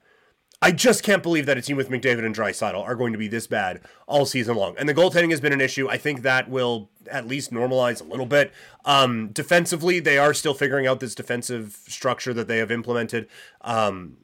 I 0.61 0.71
just 0.71 1.03
can't 1.03 1.21
believe 1.21 1.45
that 1.45 1.57
a 1.57 1.61
team 1.61 1.77
with 1.77 1.89
McDavid 1.89 2.25
and 2.25 2.33
Draisaitl 2.33 2.81
are 2.81 2.95
going 2.95 3.11
to 3.11 3.19
be 3.19 3.27
this 3.27 3.45
bad 3.45 3.81
all 4.07 4.25
season 4.25 4.55
long. 4.55 4.75
And 4.77 4.87
the 4.87 4.93
goaltending 4.93 5.29
has 5.31 5.41
been 5.41 5.53
an 5.53 5.61
issue. 5.61 5.89
I 5.89 5.97
think 5.97 6.21
that 6.21 6.49
will 6.49 6.89
at 7.11 7.27
least 7.27 7.51
normalize 7.51 8.01
a 8.01 8.05
little 8.05 8.25
bit. 8.25 8.51
Um, 8.83 9.27
defensively, 9.27 9.99
they 9.99 10.17
are 10.17 10.33
still 10.33 10.53
figuring 10.53 10.87
out 10.87 11.01
this 11.01 11.13
defensive 11.13 11.77
structure 11.87 12.33
that 12.33 12.47
they 12.47 12.57
have 12.57 12.71
implemented. 12.71 13.27
Um, 13.61 14.17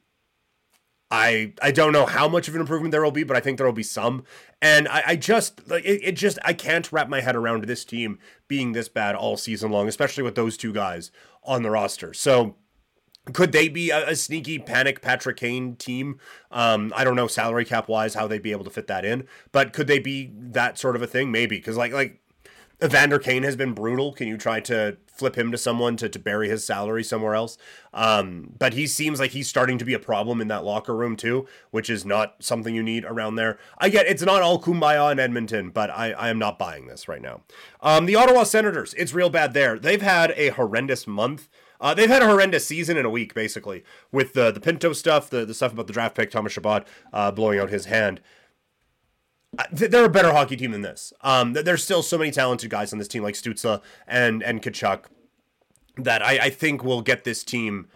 I 1.12 1.54
I 1.62 1.72
don't 1.72 1.92
know 1.92 2.06
how 2.06 2.28
much 2.30 2.48
of 2.48 2.56
an 2.56 2.62
improvement 2.62 2.92
there 2.92 3.04
will 3.04 3.12
be, 3.12 3.24
but 3.24 3.36
I 3.36 3.42
think 3.42 3.58
there 3.58 3.68
will 3.68 3.74
be 3.74 3.84
some. 3.84 4.24
And 4.62 4.88
I, 4.88 5.04
I 5.08 5.16
just 5.18 5.60
it, 5.70 5.84
it, 5.86 6.12
just 6.14 6.40
I 6.46 6.54
can't 6.54 6.90
wrap 6.92 7.10
my 7.10 7.20
head 7.20 7.36
around 7.36 7.66
this 7.66 7.84
team 7.84 8.18
being 8.48 8.72
this 8.72 8.88
bad 8.88 9.16
all 9.16 9.36
season 9.36 9.72
long, 9.72 9.88
especially 9.88 10.24
with 10.24 10.36
those 10.36 10.56
two 10.56 10.72
guys 10.72 11.12
on 11.44 11.64
the 11.64 11.70
roster. 11.70 12.14
So 12.14 12.56
could 13.34 13.52
they 13.52 13.68
be 13.68 13.90
a, 13.90 14.10
a 14.10 14.16
sneaky 14.16 14.58
panic 14.58 15.02
Patrick 15.02 15.38
Kane 15.38 15.76
team? 15.76 16.20
Um, 16.50 16.94
I 16.96 17.04
don't 17.04 17.16
know 17.16 17.28
salary 17.28 17.66
cap 17.66 17.90
wise 17.90 18.14
how 18.14 18.28
they'd 18.28 18.42
be 18.42 18.54
able 18.54 18.64
to 18.64 18.72
fit 18.72 18.88
that 18.88 19.04
in, 19.04 19.28
but 19.52 19.74
could 19.74 19.88
they 19.88 20.00
be 20.00 20.32
that 20.34 20.80
sort 20.80 20.96
of 20.96 21.02
a 21.02 21.08
thing? 21.08 21.30
Maybe 21.32 21.58
because 21.58 21.76
like 21.76 21.92
like 21.92 22.22
Evander 22.84 23.20
Kane 23.20 23.44
has 23.44 23.56
been 23.56 23.74
brutal. 23.74 24.12
Can 24.12 24.28
you 24.28 24.38
try 24.38 24.60
to 24.62 24.98
flip 25.06 25.38
him 25.38 25.52
to 25.52 25.58
someone 25.58 25.98
to, 25.98 26.10
to 26.10 26.18
bury 26.18 26.50
his 26.50 26.66
salary 26.66 27.04
somewhere 27.04 27.36
else? 27.36 27.58
Um, 27.94 28.54
but 28.58 28.74
he 28.74 28.88
seems 28.88 29.20
like 29.20 29.32
he's 29.32 29.48
starting 29.48 29.78
to 29.78 29.86
be 29.86 29.94
a 29.94 30.00
problem 30.00 30.42
in 30.42 30.48
that 30.48 30.64
locker 30.64 30.96
room 30.96 31.16
too, 31.16 31.48
which 31.70 31.90
is 31.90 32.06
not 32.06 32.36
something 32.40 32.74
you 32.74 32.82
need 32.82 33.06
around 33.06 33.36
there. 33.36 33.60
I 33.78 33.90
get 33.90 34.08
it's 34.08 34.24
not 34.24 34.42
all 34.42 34.60
kumbaya 34.60 35.12
in 35.12 35.20
Edmonton, 35.20 35.70
but 35.70 35.92
I, 35.92 36.12
I 36.14 36.30
am 36.30 36.40
not 36.40 36.58
buying 36.58 36.88
this 36.88 37.08
right 37.08 37.22
now. 37.22 37.42
Um, 37.82 38.08
the 38.08 38.16
Ottawa 38.16 38.44
Senators, 38.44 38.96
it's 38.96 39.14
real 39.14 39.30
bad 39.30 39.54
there. 39.54 39.78
They've 39.78 40.02
had 40.02 40.34
a 40.36 40.50
horrendous 40.50 41.06
month. 41.06 41.50
Uh, 41.80 41.94
they've 41.96 42.10
had 42.10 42.22
a 42.22 42.28
horrendous 42.28 42.66
season 42.66 42.96
in 42.96 43.06
a 43.06 43.10
week, 43.10 43.34
basically, 43.34 43.84
with 44.12 44.34
the 44.34 44.52
the 44.52 44.60
Pinto 44.60 44.94
stuff, 44.94 45.30
the, 45.30 45.46
the 45.46 45.54
stuff 45.54 45.74
about 45.74 45.88
the 45.88 45.94
draft 45.94 46.16
pick, 46.16 46.32
Thomas 46.32 46.54
Chabot 46.54 46.86
uh, 47.14 47.32
blowing 47.32 47.60
out 47.60 47.70
his 47.70 47.86
hand 47.86 48.22
they're 49.72 50.06
a 50.06 50.10
better 50.10 50.32
hockey 50.32 50.56
team 50.56 50.72
than 50.72 50.82
this. 50.82 51.14
Um, 51.22 51.54
there's 51.54 51.84
still 51.84 52.04
so 52.04 52.18
many 52.18 52.32
talented 52.32 52.70
guys 52.70 52.94
on 52.94 53.00
this 53.00 53.08
team, 53.08 53.24
like 53.24 53.36
Stützle 53.36 53.82
and 54.08 54.42
and 54.44 54.62
Tkachuk, 54.62 55.06
that 55.98 56.22
I, 56.22 56.38
I 56.38 56.50
think 56.50 56.84
will 56.84 57.02
get 57.02 57.24
this 57.24 57.44
team 57.44 57.88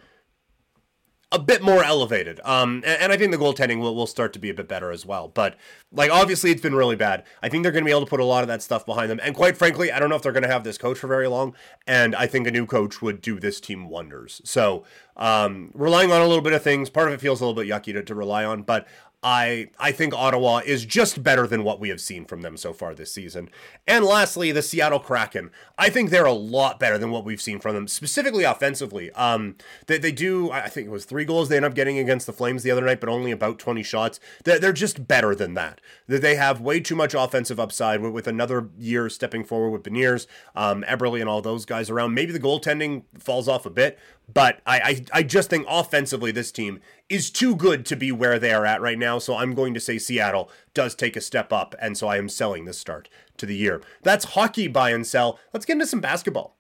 a 1.32 1.40
bit 1.40 1.62
more 1.62 1.84
elevated. 1.84 2.40
Um, 2.44 2.82
and, 2.86 3.02
and, 3.02 3.12
I 3.12 3.18
think 3.18 3.32
the 3.32 3.38
goaltending 3.38 3.80
will, 3.80 3.96
will 3.96 4.08
start 4.08 4.32
to 4.34 4.40
be 4.40 4.50
a 4.50 4.54
bit 4.54 4.68
better 4.68 4.92
as 4.92 5.06
well. 5.06 5.28
But 5.28 5.58
like 5.92 6.12
obviously 6.12 6.52
it's 6.52 6.62
been 6.62 6.76
really 6.76 6.96
bad. 6.96 7.24
I 7.42 7.50
think 7.50 7.64
they're 7.64 7.72
going 7.72 7.84
to 7.84 7.86
be 7.86 7.92
able 7.92 8.06
to 8.06 8.10
put 8.10 8.20
a 8.20 8.26
lot 8.26 8.44
of 8.44 8.48
that 8.48 8.62
stuff 8.62 8.86
behind 8.86 9.10
them. 9.10 9.20
And 9.22 9.36
quite 9.36 9.58
frankly, 9.58 9.92
I 9.92 10.00
don't 10.00 10.10
know 10.10 10.16
if 10.16 10.22
they're 10.22 10.32
going 10.32 10.44
to 10.44 10.50
have 10.50 10.64
this 10.64 10.78
coach 10.78 10.98
for 10.98 11.08
very 11.08 11.28
long. 11.28 11.54
And 11.88 12.16
I 12.16 12.28
think 12.28 12.48
a 12.48 12.52
new 12.52 12.66
coach 12.66 13.02
would 13.02 13.22
do 13.22 13.40
this 13.40 13.60
team 13.60 13.90
wonders. 13.90 14.40
So 14.46 14.86
um, 15.18 15.72
relying 15.74 16.12
on 16.12 16.22
a 16.22 16.28
little 16.28 16.44
bit 16.44 16.54
of 16.54 16.64
things, 16.64 16.90
part 16.90 17.08
of 17.08 17.14
it 17.14 17.22
feels 17.22 17.42
a 17.42 17.46
little 17.46 17.62
bit 17.62 17.70
yucky 17.70 17.92
to, 17.94 18.04
to 18.04 18.16
rely 18.16 18.46
on, 18.46 18.62
but 18.62 18.88
I 19.26 19.70
I 19.80 19.92
think 19.92 20.14
Ottawa 20.14 20.62
is 20.64 20.86
just 20.86 21.24
better 21.24 21.48
than 21.48 21.64
what 21.64 21.80
we 21.80 21.90
have 21.90 22.00
seen 22.00 22.26
from 22.26 22.44
them 22.44 22.58
so 22.58 22.74
far 22.74 22.94
this 22.94 23.12
season. 23.12 23.50
And 23.88 24.06
lastly, 24.06 24.52
the 24.52 24.62
Seattle 24.62 25.00
Kraken. 25.00 25.50
I 25.80 25.90
think 25.90 26.12
they're 26.12 26.26
a 26.26 26.32
lot 26.32 26.80
better 26.80 27.00
than 27.00 27.10
what 27.10 27.26
we've 27.26 27.42
seen 27.42 27.60
from 27.60 27.74
them, 27.74 27.88
specifically 27.88 28.44
offensively. 28.44 29.12
Um, 29.14 29.56
they, 29.88 29.98
they 29.98 30.12
do 30.12 30.52
I 30.52 30.70
think 30.70 30.86
it 30.86 30.92
was 30.92 31.06
three 31.06 31.26
goals 31.26 31.50
they 31.50 31.56
end 31.56 31.66
up 31.66 31.74
getting 31.74 31.98
against 31.98 32.28
the 32.28 32.34
Flames 32.34 32.62
the 32.62 32.70
other 32.70 32.86
night, 32.86 33.00
but 33.00 33.10
only 33.10 33.32
about 33.32 33.58
20 33.58 33.82
shots. 33.82 34.20
They're, 34.44 34.60
they're 34.60 34.72
just 34.72 35.08
better 35.08 35.34
than 35.34 35.56
that. 35.56 35.82
They 36.08 36.36
have 36.36 36.62
way 36.62 36.80
too 36.80 36.96
much 36.96 37.16
offensive 37.16 37.60
upside 37.60 38.02
with, 38.02 38.12
with 38.14 38.28
another 38.28 38.70
year 38.78 39.10
stepping 39.10 39.44
forward 39.44 39.72
with 39.72 39.82
Beniers, 39.82 40.28
um, 40.56 40.84
Eberle, 40.84 41.20
and 41.20 41.28
all 41.28 41.42
those 41.42 41.66
guys 41.66 41.90
around. 41.90 42.14
Maybe 42.14 42.32
the 42.32 42.40
goaltending 42.40 43.06
falls 43.18 43.48
off 43.48 43.66
a 43.66 43.72
bit, 43.72 43.98
but 44.34 44.62
I, 44.66 44.80
I, 44.80 45.06
I 45.20 45.24
just 45.24 45.50
think 45.50 45.66
offensively 45.70 46.32
this 46.32 46.52
team 46.52 46.80
is 47.10 47.30
too 47.30 47.56
good 47.56 47.86
to 47.86 47.96
be 47.96 48.12
where 48.12 48.40
they 48.40 48.52
are 48.52 48.66
at 48.66 48.82
right 48.82 48.98
now. 48.98 49.20
So 49.20 49.36
I'm 49.36 49.54
going 49.54 49.74
to 49.74 49.80
say 49.80 49.98
Seattle 49.98 50.50
does 50.74 50.96
take 50.96 51.16
a 51.16 51.22
step 51.22 51.54
up, 51.54 51.76
and 51.80 51.98
so 51.98 52.08
I 52.08 52.18
am 52.18 52.30
selling 52.30 52.66
this 52.66 52.80
start 52.80 53.10
to 53.38 53.46
the 53.46 53.56
year. 53.56 53.82
That's 54.04 54.26
hockey 54.26 54.68
buy 54.68 54.92
and 54.92 55.06
sell. 55.06 55.40
Let's 55.54 55.66
get 55.66 55.74
into 55.74 55.88
some 55.88 56.02
basketball. 56.02 56.56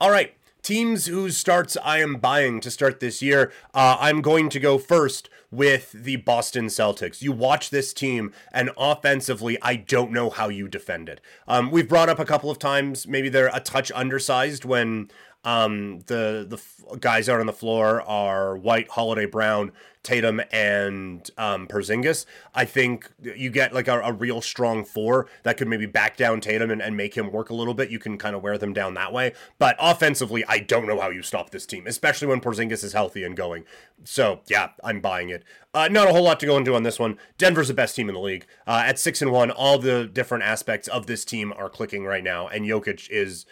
All 0.00 0.10
right. 0.10 0.34
teams 0.62 1.06
whose 1.06 1.36
starts 1.36 1.76
I 1.84 2.00
am 2.00 2.16
buying 2.16 2.60
to 2.60 2.70
start 2.70 2.98
this 2.98 3.22
year, 3.22 3.52
uh, 3.72 3.96
I'm 4.00 4.20
going 4.20 4.48
to 4.48 4.58
go 4.58 4.78
first 4.78 5.28
with 5.52 5.92
the 5.92 6.16
Boston 6.16 6.66
Celtics. 6.66 7.22
You 7.22 7.30
watch 7.30 7.70
this 7.70 7.92
team, 7.92 8.32
and 8.52 8.70
offensively, 8.76 9.58
I 9.62 9.76
don't 9.76 10.10
know 10.10 10.30
how 10.30 10.48
you 10.48 10.66
defend 10.66 11.08
it. 11.08 11.20
Um, 11.46 11.70
we've 11.70 11.88
brought 11.88 12.08
up 12.08 12.18
a 12.18 12.24
couple 12.24 12.50
of 12.50 12.58
times, 12.58 13.06
maybe 13.06 13.28
they're 13.28 13.50
a 13.52 13.60
touch 13.60 13.92
undersized 13.94 14.64
when 14.64 15.10
um, 15.44 16.00
the 16.06 16.46
the 16.48 16.56
f- 16.56 17.00
guys 17.00 17.28
out 17.28 17.40
on 17.40 17.46
the 17.46 17.52
floor 17.52 18.00
are 18.02 18.56
White, 18.56 18.88
Holiday, 18.90 19.26
Brown, 19.26 19.72
Tatum, 20.04 20.40
and 20.52 21.28
um, 21.36 21.66
Porzingis. 21.66 22.26
I 22.54 22.64
think 22.64 23.10
you 23.20 23.50
get 23.50 23.74
like 23.74 23.88
a, 23.88 24.00
a, 24.00 24.12
real 24.12 24.40
strong 24.40 24.84
four 24.84 25.26
that 25.42 25.56
could 25.56 25.66
maybe 25.66 25.86
back 25.86 26.16
down 26.16 26.40
Tatum 26.40 26.70
and, 26.70 26.80
and 26.80 26.96
make 26.96 27.16
him 27.16 27.32
work 27.32 27.50
a 27.50 27.54
little 27.54 27.74
bit. 27.74 27.90
You 27.90 27.98
can 27.98 28.18
kind 28.18 28.36
of 28.36 28.42
wear 28.42 28.56
them 28.56 28.72
down 28.72 28.94
that 28.94 29.12
way. 29.12 29.32
But 29.58 29.76
offensively, 29.80 30.44
I 30.46 30.58
don't 30.58 30.86
know 30.86 31.00
how 31.00 31.10
you 31.10 31.22
stop 31.22 31.50
this 31.50 31.66
team, 31.66 31.88
especially 31.88 32.28
when 32.28 32.40
Porzingis 32.40 32.84
is 32.84 32.92
healthy 32.92 33.24
and 33.24 33.36
going. 33.36 33.64
So 34.04 34.40
yeah, 34.48 34.70
I'm 34.84 35.00
buying 35.00 35.28
it. 35.28 35.42
Uh, 35.74 35.88
not 35.88 36.08
a 36.08 36.12
whole 36.12 36.24
lot 36.24 36.38
to 36.40 36.46
go 36.46 36.56
into 36.56 36.74
on 36.74 36.84
this 36.84 37.00
one. 37.00 37.18
Denver's 37.38 37.68
the 37.68 37.74
best 37.74 37.96
team 37.96 38.08
in 38.08 38.14
the 38.14 38.20
league 38.20 38.46
uh, 38.66 38.82
at 38.86 38.98
six 38.98 39.22
and 39.22 39.32
one. 39.32 39.50
All 39.50 39.78
the 39.78 40.06
different 40.06 40.44
aspects 40.44 40.86
of 40.86 41.06
this 41.06 41.24
team 41.24 41.52
are 41.56 41.68
clicking 41.68 42.04
right 42.04 42.22
now, 42.22 42.46
and 42.46 42.64
Jokic 42.64 43.08
is 43.10 43.46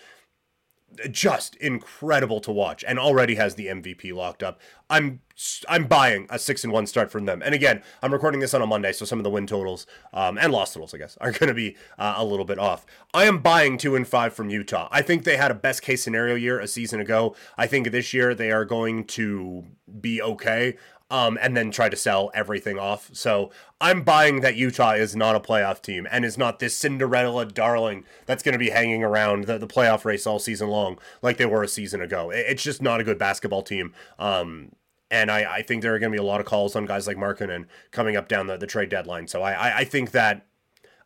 just 1.11 1.57
incredible 1.57 2.41
to 2.41 2.51
watch 2.51 2.85
and 2.87 2.99
already 2.99 3.37
has 3.37 3.55
the 3.55 3.67
MVP 3.67 4.15
locked 4.15 4.43
up. 4.43 4.61
I'm 4.89 5.21
I'm 5.69 5.87
buying 5.87 6.27
a 6.29 6.39
six 6.39 6.65
and 6.65 6.73
one 6.73 6.87
start 6.87 7.11
from 7.11 7.25
them. 7.25 7.41
And 7.43 7.55
again, 7.55 7.83
I'm 8.03 8.13
recording 8.13 8.41
this 8.41 8.53
on 8.53 8.61
a 8.61 8.67
Monday, 8.67 8.93
so 8.93 9.05
some 9.05 9.19
of 9.19 9.25
the 9.25 9.31
win 9.31 9.47
totals 9.47 9.87
um, 10.13 10.37
and 10.37 10.53
loss 10.53 10.75
totals, 10.75 10.93
I 10.93 10.99
guess, 10.99 11.17
are 11.21 11.33
going 11.33 11.49
to 11.49 11.55
be 11.55 11.77
uh, 11.99 12.15
a 12.17 12.25
little 12.25 12.45
bit 12.45 12.59
off. 12.59 12.85
I 13.15 13.25
am 13.25 13.39
buying 13.39 13.79
two 13.79 13.97
and 13.97 14.07
five 14.07 14.35
from 14.35 14.51
Utah. 14.51 14.89
I 14.91 15.03
think 15.03 15.25
they 15.25 15.37
had 15.37 15.51
a 15.51 15.55
best 15.55 15.83
case 15.83 16.03
scenario 16.03 16.35
year 16.35 16.61
a 16.61 16.69
season 16.69 17.01
ago. 17.01 17.35
I 17.57 17.67
think 17.67 17.91
this 17.91 18.13
year 18.13 18.35
they 18.35 18.51
are 18.51 18.65
going 18.65 19.05
to 19.05 19.65
be 20.01 20.21
okay 20.21 20.77
um, 21.11 21.39
and 21.41 21.57
then 21.57 21.71
try 21.71 21.89
to 21.89 21.97
sell 21.97 22.31
everything 22.35 22.79
off. 22.79 23.11
So 23.13 23.51
I'm 23.81 24.03
buying 24.03 24.41
that 24.41 24.57
Utah 24.57 24.93
is 24.93 25.17
not 25.17 25.37
a 25.37 25.41
playoff 25.41 25.83
team 25.83 26.07
and 26.11 26.25
is 26.25 26.39
not 26.39 26.59
this 26.61 26.77
Cinderella 26.77 27.45
darling 27.47 28.05
that's 28.27 28.43
going 28.43 28.53
to 28.53 28.59
be 28.59 28.71
hanging 28.71 29.03
around 29.03 29.45
the, 29.45 29.59
the 29.59 29.67
playoff 29.67 30.05
race 30.05 30.27
all 30.27 30.39
season 30.39 30.69
long 30.69 30.99
like 31.21 31.37
they 31.37 31.47
were 31.47 31.63
a 31.63 31.69
season 31.69 32.01
ago. 32.01 32.31
It's 32.31 32.63
just 32.63 32.81
not 32.81 33.01
a 33.01 33.05
good 33.05 33.19
basketball 33.19 33.63
team. 33.63 33.93
Um, 34.19 34.73
and 35.11 35.31
I, 35.31 35.57
I 35.57 35.63
think 35.63 35.83
there 35.83 35.95
are 35.95 35.99
going 35.99 36.13
to 36.13 36.17
be 36.17 36.23
a 36.23 36.27
lot 36.27 36.41
of 36.41 36.47
calls 36.47 36.77
on 36.77 36.87
guys 36.87 37.07
like 37.07 37.17
Markkanen 37.17 37.67
coming 37.91 38.17
up 38.17 38.29
down 38.29 38.47
the, 38.47 38.57
the 38.57 38.67
trade 38.67 38.89
deadline. 38.89 39.27
So 39.27 39.43
I, 39.43 39.53
I, 39.53 39.77
I 39.79 39.85
think 39.85 40.13
that 40.13 40.47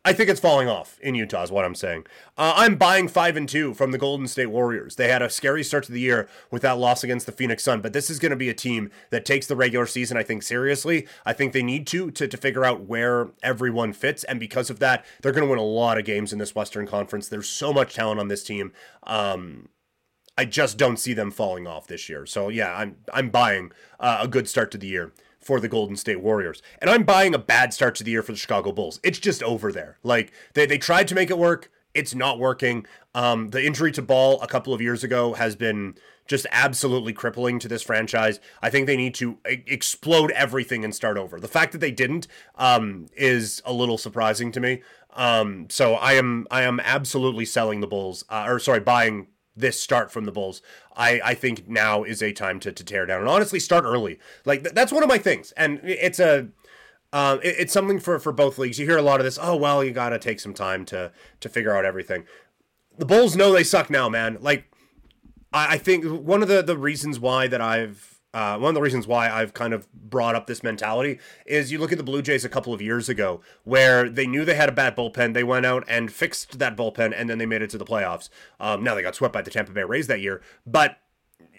I 0.06 0.12
think 0.12 0.28
it's 0.28 0.40
falling 0.40 0.68
off 0.68 0.98
in 1.00 1.14
Utah, 1.14 1.44
is 1.44 1.50
what 1.50 1.64
I'm 1.64 1.74
saying. 1.74 2.04
Uh, 2.36 2.52
I'm 2.56 2.76
buying 2.76 3.08
five 3.08 3.38
and 3.38 3.48
two 3.48 3.72
from 3.72 3.90
the 3.90 3.96
Golden 3.96 4.28
State 4.28 4.46
Warriors. 4.46 4.96
They 4.96 5.08
had 5.08 5.22
a 5.22 5.30
scary 5.30 5.64
start 5.64 5.84
to 5.84 5.92
the 5.92 6.00
year 6.00 6.28
with 6.50 6.60
that 6.60 6.76
loss 6.76 7.02
against 7.02 7.24
the 7.24 7.32
Phoenix 7.32 7.64
Sun, 7.64 7.80
but 7.80 7.94
this 7.94 8.10
is 8.10 8.18
going 8.18 8.30
to 8.30 8.36
be 8.36 8.50
a 8.50 8.54
team 8.54 8.90
that 9.08 9.24
takes 9.24 9.46
the 9.46 9.56
regular 9.56 9.86
season, 9.86 10.18
I 10.18 10.22
think, 10.22 10.42
seriously. 10.42 11.06
I 11.24 11.32
think 11.32 11.54
they 11.54 11.62
need 11.62 11.86
to, 11.88 12.10
to 12.10 12.28
to 12.28 12.36
figure 12.36 12.66
out 12.66 12.82
where 12.82 13.30
everyone 13.42 13.94
fits, 13.94 14.24
and 14.24 14.38
because 14.38 14.68
of 14.68 14.78
that, 14.80 15.06
they're 15.22 15.32
going 15.32 15.44
to 15.46 15.50
win 15.50 15.58
a 15.58 15.62
lot 15.62 15.96
of 15.96 16.04
games 16.04 16.34
in 16.34 16.38
this 16.38 16.54
Western 16.54 16.86
Conference. 16.86 17.28
There's 17.28 17.48
so 17.48 17.72
much 17.72 17.94
talent 17.94 18.20
on 18.20 18.28
this 18.28 18.44
team. 18.44 18.72
Um, 19.04 19.70
I 20.36 20.44
just 20.44 20.76
don't 20.76 20.98
see 20.98 21.14
them 21.14 21.30
falling 21.30 21.66
off 21.66 21.86
this 21.86 22.10
year. 22.10 22.26
So 22.26 22.48
yeah, 22.48 22.76
I'm 22.76 22.96
I'm 23.12 23.30
buying 23.30 23.72
uh, 23.98 24.18
a 24.20 24.28
good 24.28 24.48
start 24.50 24.70
to 24.72 24.78
the 24.78 24.86
year 24.86 25.12
for 25.44 25.60
the 25.60 25.68
Golden 25.68 25.96
State 25.96 26.20
Warriors. 26.20 26.62
And 26.80 26.88
I'm 26.90 27.04
buying 27.04 27.34
a 27.34 27.38
bad 27.38 27.74
start 27.74 27.94
to 27.96 28.04
the 28.04 28.10
year 28.10 28.22
for 28.22 28.32
the 28.32 28.38
Chicago 28.38 28.72
Bulls. 28.72 28.98
It's 29.02 29.18
just 29.18 29.42
over 29.42 29.70
there. 29.70 29.98
Like 30.02 30.32
they, 30.54 30.66
they 30.66 30.78
tried 30.78 31.08
to 31.08 31.14
make 31.14 31.30
it 31.30 31.38
work. 31.38 31.70
It's 31.92 32.14
not 32.14 32.38
working. 32.38 32.86
Um, 33.14 33.50
the 33.50 33.64
injury 33.64 33.92
to 33.92 34.02
Ball 34.02 34.40
a 34.40 34.48
couple 34.48 34.74
of 34.74 34.80
years 34.80 35.04
ago 35.04 35.34
has 35.34 35.54
been 35.54 35.94
just 36.26 36.46
absolutely 36.50 37.12
crippling 37.12 37.58
to 37.60 37.68
this 37.68 37.82
franchise. 37.82 38.40
I 38.62 38.70
think 38.70 38.86
they 38.86 38.96
need 38.96 39.14
to 39.16 39.38
explode 39.44 40.30
everything 40.32 40.84
and 40.84 40.94
start 40.94 41.18
over. 41.18 41.38
The 41.38 41.48
fact 41.48 41.72
that 41.72 41.78
they 41.78 41.92
didn't 41.92 42.26
um, 42.56 43.06
is 43.14 43.62
a 43.64 43.72
little 43.72 43.98
surprising 43.98 44.50
to 44.52 44.60
me. 44.60 44.82
Um, 45.12 45.66
so 45.70 45.94
I 45.94 46.14
am 46.14 46.46
I 46.50 46.62
am 46.62 46.80
absolutely 46.80 47.44
selling 47.44 47.80
the 47.80 47.86
Bulls, 47.86 48.24
uh, 48.28 48.46
or 48.48 48.58
sorry, 48.58 48.80
buying 48.80 49.28
this 49.56 49.80
start 49.80 50.10
from 50.10 50.24
the 50.24 50.32
Bulls. 50.32 50.62
I, 50.96 51.20
I 51.24 51.34
think 51.34 51.68
now 51.68 52.02
is 52.02 52.22
a 52.22 52.32
time 52.32 52.60
to, 52.60 52.72
to 52.72 52.84
tear 52.84 53.06
down 53.06 53.20
and 53.20 53.28
honestly 53.28 53.60
start 53.60 53.84
early. 53.84 54.18
Like 54.44 54.62
th- 54.62 54.74
that's 54.74 54.92
one 54.92 55.02
of 55.02 55.08
my 55.08 55.18
things, 55.18 55.52
and 55.56 55.80
it's 55.84 56.18
a 56.18 56.48
um, 57.12 57.38
it, 57.42 57.54
it's 57.58 57.72
something 57.72 58.00
for 58.00 58.18
for 58.18 58.32
both 58.32 58.58
leagues. 58.58 58.78
You 58.78 58.86
hear 58.86 58.98
a 58.98 59.02
lot 59.02 59.20
of 59.20 59.24
this. 59.24 59.38
Oh 59.40 59.56
well, 59.56 59.84
you 59.84 59.92
got 59.92 60.10
to 60.10 60.18
take 60.18 60.40
some 60.40 60.54
time 60.54 60.84
to 60.86 61.12
to 61.40 61.48
figure 61.48 61.76
out 61.76 61.84
everything. 61.84 62.24
The 62.98 63.06
Bulls 63.06 63.36
know 63.36 63.52
they 63.52 63.64
suck 63.64 63.90
now, 63.90 64.08
man. 64.08 64.38
Like 64.40 64.64
I, 65.52 65.74
I 65.74 65.78
think 65.78 66.04
one 66.04 66.42
of 66.42 66.48
the 66.48 66.62
the 66.62 66.76
reasons 66.76 67.20
why 67.20 67.46
that 67.46 67.60
I've 67.60 68.13
uh, 68.34 68.58
one 68.58 68.70
of 68.70 68.74
the 68.74 68.80
reasons 68.80 69.06
why 69.06 69.30
I've 69.30 69.54
kind 69.54 69.72
of 69.72 69.90
brought 69.92 70.34
up 70.34 70.48
this 70.48 70.64
mentality 70.64 71.20
is 71.46 71.70
you 71.70 71.78
look 71.78 71.92
at 71.92 71.98
the 71.98 72.04
Blue 72.04 72.20
Jays 72.20 72.44
a 72.44 72.48
couple 72.48 72.74
of 72.74 72.82
years 72.82 73.08
ago 73.08 73.40
where 73.62 74.08
they 74.10 74.26
knew 74.26 74.44
they 74.44 74.56
had 74.56 74.68
a 74.68 74.72
bad 74.72 74.96
bullpen. 74.96 75.34
They 75.34 75.44
went 75.44 75.64
out 75.64 75.84
and 75.86 76.12
fixed 76.12 76.58
that 76.58 76.76
bullpen 76.76 77.14
and 77.16 77.30
then 77.30 77.38
they 77.38 77.46
made 77.46 77.62
it 77.62 77.70
to 77.70 77.78
the 77.78 77.84
playoffs. 77.84 78.28
Um, 78.58 78.82
now 78.82 78.96
they 78.96 79.02
got 79.02 79.14
swept 79.14 79.32
by 79.32 79.42
the 79.42 79.52
Tampa 79.52 79.70
Bay 79.70 79.84
Rays 79.84 80.08
that 80.08 80.20
year, 80.20 80.42
but 80.66 80.98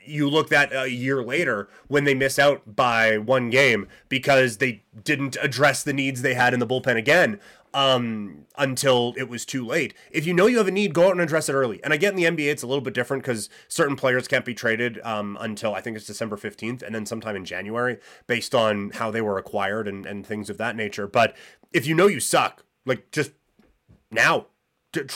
you 0.05 0.29
look 0.29 0.51
at 0.51 0.71
a 0.73 0.89
year 0.89 1.23
later 1.23 1.67
when 1.87 2.03
they 2.03 2.13
miss 2.13 2.37
out 2.37 2.75
by 2.75 3.17
one 3.17 3.49
game 3.49 3.87
because 4.09 4.57
they 4.57 4.83
didn't 5.03 5.37
address 5.41 5.81
the 5.81 5.93
needs 5.93 6.21
they 6.21 6.33
had 6.33 6.53
in 6.53 6.59
the 6.59 6.67
bullpen 6.67 6.97
again 6.97 7.39
um, 7.75 8.45
until 8.57 9.13
it 9.17 9.27
was 9.27 9.45
too 9.45 9.65
late. 9.65 9.93
If 10.09 10.25
you 10.25 10.33
know 10.33 10.47
you 10.47 10.59
have 10.59 10.67
a 10.67 10.71
need, 10.71 10.93
go 10.93 11.07
out 11.07 11.11
and 11.11 11.19
address 11.19 11.49
it 11.49 11.53
early. 11.53 11.83
And 11.83 11.91
I 11.91 11.97
get 11.97 12.11
in 12.11 12.15
the 12.15 12.23
NBA, 12.23 12.49
it's 12.49 12.63
a 12.63 12.67
little 12.67 12.81
bit 12.81 12.93
different 12.93 13.21
because 13.21 13.49
certain 13.67 13.97
players 13.97 14.29
can't 14.29 14.45
be 14.45 14.53
traded 14.53 15.01
um, 15.03 15.37
until 15.41 15.75
I 15.75 15.81
think 15.81 15.97
it's 15.97 16.07
December 16.07 16.37
15th 16.37 16.81
and 16.81 16.95
then 16.95 17.05
sometime 17.05 17.35
in 17.35 17.43
January 17.43 17.97
based 18.27 18.55
on 18.55 18.91
how 18.91 19.11
they 19.11 19.19
were 19.19 19.37
acquired 19.37 19.89
and, 19.89 20.05
and 20.05 20.25
things 20.25 20.49
of 20.49 20.57
that 20.57 20.77
nature. 20.77 21.05
But 21.05 21.35
if 21.73 21.85
you 21.85 21.93
know 21.93 22.07
you 22.07 22.21
suck, 22.21 22.63
like 22.85 23.11
just 23.11 23.31
now, 24.09 24.45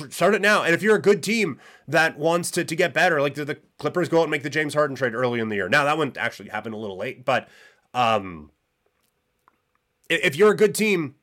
start 0.10 0.36
it 0.36 0.42
now. 0.42 0.62
And 0.62 0.76
if 0.76 0.84
you're 0.84 0.98
a 0.98 1.02
good 1.02 1.24
team 1.24 1.62
that 1.88 2.20
wants 2.20 2.52
to, 2.52 2.66
to 2.66 2.76
get 2.76 2.94
better, 2.94 3.22
like 3.22 3.36
the, 3.36 3.46
the 3.46 3.58
Clippers 3.78 4.10
go 4.10 4.20
out 4.20 4.24
and 4.24 4.32
make 4.32 4.44
the 4.44 4.50
James 4.50 4.74
Harden 4.74 4.98
trade 4.98 5.14
early 5.14 5.40
in 5.40 5.48
the 5.48 5.56
year. 5.56 5.70
Now, 5.70 5.86
that 5.86 5.98
one 5.98 6.12
actually 6.18 6.50
happened 6.50 6.76
a 6.76 6.78
little 6.78 6.98
late, 6.98 7.24
but 7.24 7.48
um, 7.94 8.52
if 10.10 10.36
you're 10.36 10.52
a 10.52 10.58
good 10.58 10.76
team 10.76 11.16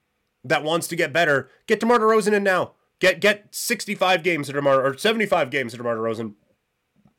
that 0.48 0.62
wants 0.62 0.88
to 0.88 0.96
get 0.96 1.12
better, 1.12 1.48
get 1.66 1.80
DeMar 1.80 1.98
DeRozan 1.98 2.32
in 2.32 2.42
now. 2.42 2.72
Get 2.98 3.20
get 3.20 3.54
65 3.54 4.22
games 4.22 4.48
of 4.48 4.54
DeMar 4.54 4.82
or 4.82 4.96
75 4.96 5.50
games 5.50 5.74
of 5.74 5.78
DeMar 5.78 5.96
DeRozan 5.96 6.34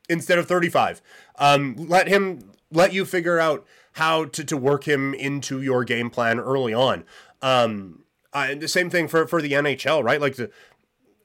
instead 0.08 0.38
of 0.38 0.48
35. 0.48 1.00
Um, 1.36 1.76
let 1.76 2.08
him 2.08 2.52
let 2.72 2.92
you 2.92 3.04
figure 3.04 3.38
out 3.38 3.64
how 3.92 4.24
to, 4.26 4.44
to 4.44 4.56
work 4.56 4.84
him 4.88 5.14
into 5.14 5.62
your 5.62 5.84
game 5.84 6.10
plan 6.10 6.40
early 6.40 6.74
on. 6.74 7.04
Um, 7.42 8.04
uh, 8.32 8.54
the 8.54 8.68
same 8.68 8.90
thing 8.90 9.08
for, 9.08 9.26
for 9.26 9.40
the 9.40 9.52
NHL, 9.52 10.02
right? 10.02 10.20
Like 10.20 10.36
the 10.36 10.50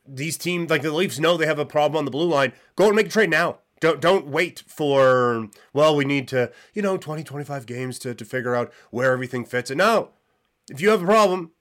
these 0.05 0.37
teams, 0.37 0.69
like 0.69 0.81
the 0.81 0.91
Leafs, 0.91 1.19
know 1.19 1.37
they 1.37 1.45
have 1.45 1.59
a 1.59 1.65
problem 1.65 1.97
on 1.97 2.05
the 2.05 2.11
blue 2.11 2.27
line. 2.27 2.53
Go 2.75 2.87
and 2.87 2.95
make 2.95 3.07
a 3.07 3.09
trade 3.09 3.29
now. 3.29 3.59
Don't 3.79 3.99
don't 4.01 4.27
wait 4.27 4.63
for 4.67 5.49
well, 5.73 5.95
we 5.95 6.05
need 6.05 6.27
to 6.29 6.51
you 6.73 6.81
know 6.81 6.97
20, 6.97 7.23
25 7.23 7.65
games 7.65 7.99
to 7.99 8.13
to 8.13 8.25
figure 8.25 8.55
out 8.55 8.71
where 8.91 9.11
everything 9.11 9.45
fits. 9.45 9.71
And 9.71 9.77
no, 9.77 10.11
if 10.69 10.79
you 10.79 10.89
have 10.89 11.01
a 11.01 11.05
problem, 11.05 11.51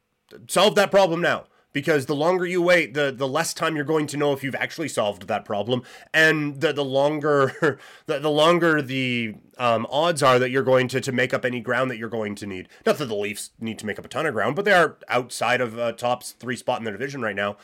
solve 0.48 0.74
that 0.76 0.90
problem 0.90 1.20
now. 1.20 1.44
Because 1.72 2.04
the 2.04 2.14
longer 2.14 2.44
you 2.44 2.60
wait 2.60 2.92
the 2.92 3.10
the 3.10 3.26
less 3.26 3.54
time 3.54 3.76
you're 3.76 3.84
going 3.86 4.06
to 4.08 4.18
know 4.18 4.34
if 4.34 4.44
you've 4.44 4.54
actually 4.54 4.88
solved 4.88 5.26
that 5.28 5.46
problem. 5.46 5.82
And 6.12 6.60
the 6.60 6.70
the 6.74 6.84
longer 6.84 7.78
the, 8.06 8.18
the 8.18 8.30
longer 8.30 8.82
the 8.82 9.36
um, 9.56 9.86
odds 9.88 10.22
are 10.22 10.38
that 10.38 10.50
you're 10.50 10.62
going 10.62 10.88
to 10.88 11.00
to 11.00 11.12
make 11.12 11.32
up 11.32 11.46
any 11.46 11.60
ground 11.60 11.90
that 11.90 11.96
you're 11.96 12.10
going 12.10 12.34
to 12.34 12.46
need. 12.46 12.68
Not 12.84 12.98
that 12.98 13.06
the 13.06 13.14
leafs 13.14 13.52
need 13.58 13.78
to 13.78 13.86
make 13.86 13.98
up 13.98 14.04
a 14.04 14.08
ton 14.08 14.26
of 14.26 14.34
ground 14.34 14.54
but 14.54 14.66
they 14.66 14.72
are 14.72 14.98
outside 15.08 15.62
of 15.62 15.78
uh, 15.78 15.92
top 15.92 16.24
three 16.24 16.56
spot 16.56 16.78
in 16.78 16.84
the 16.84 16.92
division 16.92 17.22
right 17.22 17.36
now. 17.36 17.56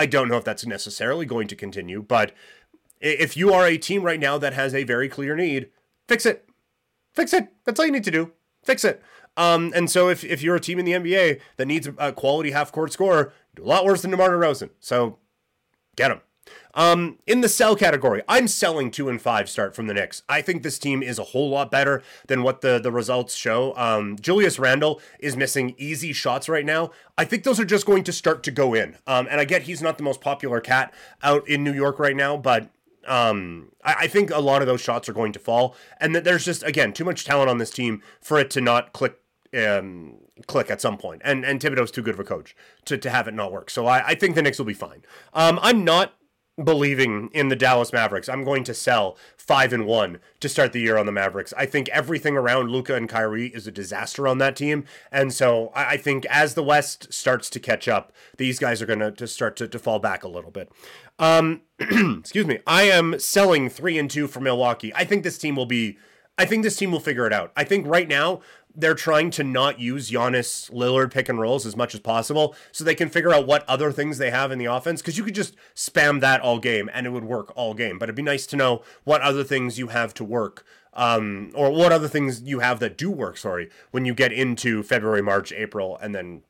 I 0.00 0.06
don't 0.06 0.26
know 0.26 0.36
if 0.36 0.44
that's 0.44 0.66
necessarily 0.66 1.24
going 1.24 1.46
to 1.46 1.54
continue 1.54 2.02
but 2.02 2.32
if 3.00 3.36
you 3.36 3.52
are 3.52 3.66
a 3.66 3.78
team 3.78 4.02
right 4.02 4.18
now 4.18 4.36
that 4.36 4.54
has 4.54 4.74
a 4.74 4.82
very 4.82 5.08
clear 5.08 5.36
need 5.36 5.70
fix 6.08 6.26
it. 6.26 6.48
Fix 7.12 7.32
it. 7.32 7.52
That's 7.64 7.78
all 7.78 7.86
you 7.86 7.92
need 7.92 8.02
to 8.02 8.10
do. 8.10 8.32
Fix 8.64 8.84
it 8.84 9.00
um, 9.36 9.72
and 9.74 9.90
so 9.90 10.08
if, 10.08 10.24
if 10.24 10.42
you're 10.42 10.56
a 10.56 10.60
team 10.60 10.78
in 10.78 10.84
the 10.84 10.92
NBA 10.92 11.40
that 11.56 11.66
needs 11.66 11.88
a 11.98 12.12
quality 12.12 12.52
half 12.52 12.72
court 12.72 12.92
scorer, 12.92 13.32
do 13.54 13.64
a 13.64 13.66
lot 13.66 13.84
worse 13.84 14.02
than 14.02 14.10
DeMar 14.10 14.30
DeRozan. 14.30 14.70
So 14.80 15.18
get 15.96 16.10
him. 16.10 16.20
Um, 16.74 17.18
in 17.26 17.40
the 17.40 17.48
sell 17.48 17.76
category, 17.76 18.22
I'm 18.28 18.48
selling 18.48 18.90
two 18.90 19.08
and 19.08 19.22
five 19.22 19.48
start 19.48 19.76
from 19.76 19.86
the 19.86 19.94
Knicks. 19.94 20.22
I 20.28 20.42
think 20.42 20.62
this 20.62 20.78
team 20.78 21.02
is 21.02 21.18
a 21.18 21.24
whole 21.24 21.48
lot 21.50 21.70
better 21.70 22.02
than 22.26 22.42
what 22.42 22.60
the, 22.60 22.80
the 22.80 22.90
results 22.90 23.34
show. 23.34 23.74
Um, 23.76 24.16
Julius 24.20 24.58
Randle 24.58 25.00
is 25.20 25.36
missing 25.36 25.74
easy 25.78 26.12
shots 26.12 26.48
right 26.48 26.66
now. 26.66 26.90
I 27.16 27.24
think 27.24 27.44
those 27.44 27.60
are 27.60 27.64
just 27.64 27.86
going 27.86 28.02
to 28.04 28.12
start 28.12 28.42
to 28.44 28.50
go 28.50 28.74
in. 28.74 28.96
Um, 29.06 29.28
and 29.30 29.40
I 29.40 29.44
get 29.44 29.62
he's 29.62 29.82
not 29.82 29.98
the 29.98 30.04
most 30.04 30.20
popular 30.20 30.60
cat 30.60 30.92
out 31.22 31.48
in 31.48 31.62
New 31.62 31.72
York 31.72 31.98
right 31.98 32.16
now, 32.16 32.36
but 32.36 32.70
um, 33.06 33.70
I, 33.84 33.94
I, 34.00 34.06
think 34.06 34.30
a 34.30 34.38
lot 34.38 34.62
of 34.62 34.66
those 34.66 34.80
shots 34.80 35.08
are 35.10 35.12
going 35.12 35.32
to 35.32 35.38
fall. 35.38 35.76
And 36.00 36.14
that 36.14 36.24
there's 36.24 36.44
just, 36.44 36.62
again, 36.62 36.92
too 36.92 37.04
much 37.04 37.24
talent 37.24 37.50
on 37.50 37.58
this 37.58 37.70
team 37.70 38.02
for 38.20 38.38
it 38.38 38.50
to 38.52 38.62
not 38.62 38.94
click 38.94 39.20
um, 39.56 40.16
click 40.46 40.70
at 40.70 40.80
some 40.80 40.96
point. 40.96 41.22
And 41.24 41.44
and 41.44 41.60
Thibodeau's 41.60 41.90
too 41.90 42.02
good 42.02 42.14
of 42.14 42.20
a 42.20 42.24
coach 42.24 42.56
to, 42.86 42.98
to 42.98 43.10
have 43.10 43.28
it 43.28 43.34
not 43.34 43.52
work. 43.52 43.70
So 43.70 43.86
I, 43.86 44.08
I 44.08 44.14
think 44.14 44.34
the 44.34 44.42
Knicks 44.42 44.58
will 44.58 44.64
be 44.64 44.74
fine. 44.74 45.02
Um, 45.32 45.58
I'm 45.62 45.84
not 45.84 46.14
believing 46.62 47.30
in 47.32 47.48
the 47.48 47.56
Dallas 47.56 47.92
Mavericks. 47.92 48.28
I'm 48.28 48.44
going 48.44 48.62
to 48.64 48.74
sell 48.74 49.16
five 49.36 49.72
and 49.72 49.86
one 49.86 50.20
to 50.38 50.48
start 50.48 50.72
the 50.72 50.80
year 50.80 50.96
on 50.96 51.06
the 51.06 51.12
Mavericks. 51.12 51.52
I 51.56 51.66
think 51.66 51.88
everything 51.88 52.36
around 52.36 52.70
Luka 52.70 52.94
and 52.94 53.08
Kyrie 53.08 53.48
is 53.48 53.66
a 53.66 53.72
disaster 53.72 54.28
on 54.28 54.38
that 54.38 54.54
team, 54.54 54.84
and 55.10 55.32
so 55.32 55.72
I 55.74 55.96
think 55.96 56.26
as 56.26 56.54
the 56.54 56.62
West 56.62 57.12
starts 57.12 57.50
to 57.50 57.60
catch 57.60 57.88
up, 57.88 58.12
these 58.36 58.58
guys 58.58 58.80
are 58.80 58.86
going 58.86 59.14
to 59.14 59.26
start 59.26 59.56
to, 59.56 59.68
to 59.68 59.78
fall 59.78 59.98
back 59.98 60.22
a 60.22 60.28
little 60.28 60.52
bit. 60.52 60.70
Um, 61.18 61.62
excuse 61.78 62.46
me. 62.46 62.60
I 62.66 62.84
am 62.84 63.18
selling 63.18 63.68
three 63.68 63.98
and 63.98 64.10
two 64.10 64.26
for 64.26 64.40
Milwaukee. 64.40 64.92
I 64.94 65.04
think 65.04 65.24
this 65.24 65.38
team 65.38 65.56
will 65.56 65.66
be. 65.66 65.98
I 66.36 66.46
think 66.46 66.64
this 66.64 66.76
team 66.76 66.90
will 66.90 67.00
figure 67.00 67.26
it 67.28 67.32
out. 67.32 67.52
I 67.56 67.62
think 67.62 67.86
right 67.86 68.08
now 68.08 68.40
they're 68.74 68.94
trying 68.94 69.30
to 69.30 69.44
not 69.44 69.78
use 69.78 70.10
Giannis 70.10 70.70
Lillard 70.70 71.12
pick 71.12 71.28
and 71.28 71.40
rolls 71.40 71.64
as 71.64 71.76
much 71.76 71.94
as 71.94 72.00
possible 72.00 72.54
so 72.72 72.82
they 72.82 72.94
can 72.94 73.08
figure 73.08 73.32
out 73.32 73.46
what 73.46 73.68
other 73.68 73.92
things 73.92 74.18
they 74.18 74.30
have 74.30 74.50
in 74.50 74.58
the 74.58 74.64
offense 74.64 75.00
because 75.00 75.16
you 75.16 75.24
could 75.24 75.34
just 75.34 75.54
spam 75.74 76.20
that 76.20 76.40
all 76.40 76.58
game 76.58 76.90
and 76.92 77.06
it 77.06 77.10
would 77.10 77.24
work 77.24 77.52
all 77.56 77.74
game. 77.74 77.98
But 77.98 78.06
it'd 78.06 78.16
be 78.16 78.22
nice 78.22 78.46
to 78.46 78.56
know 78.56 78.82
what 79.04 79.20
other 79.20 79.44
things 79.44 79.78
you 79.78 79.88
have 79.88 80.12
to 80.14 80.24
work 80.24 80.64
um, 80.94 81.50
or 81.54 81.70
what 81.70 81.92
other 81.92 82.08
things 82.08 82.42
you 82.42 82.60
have 82.60 82.80
that 82.80 82.96
do 82.96 83.10
work, 83.10 83.36
sorry, 83.36 83.70
when 83.90 84.04
you 84.04 84.14
get 84.14 84.32
into 84.32 84.82
February, 84.82 85.22
March, 85.22 85.52
April, 85.52 85.96
and 86.00 86.14
then 86.14 86.42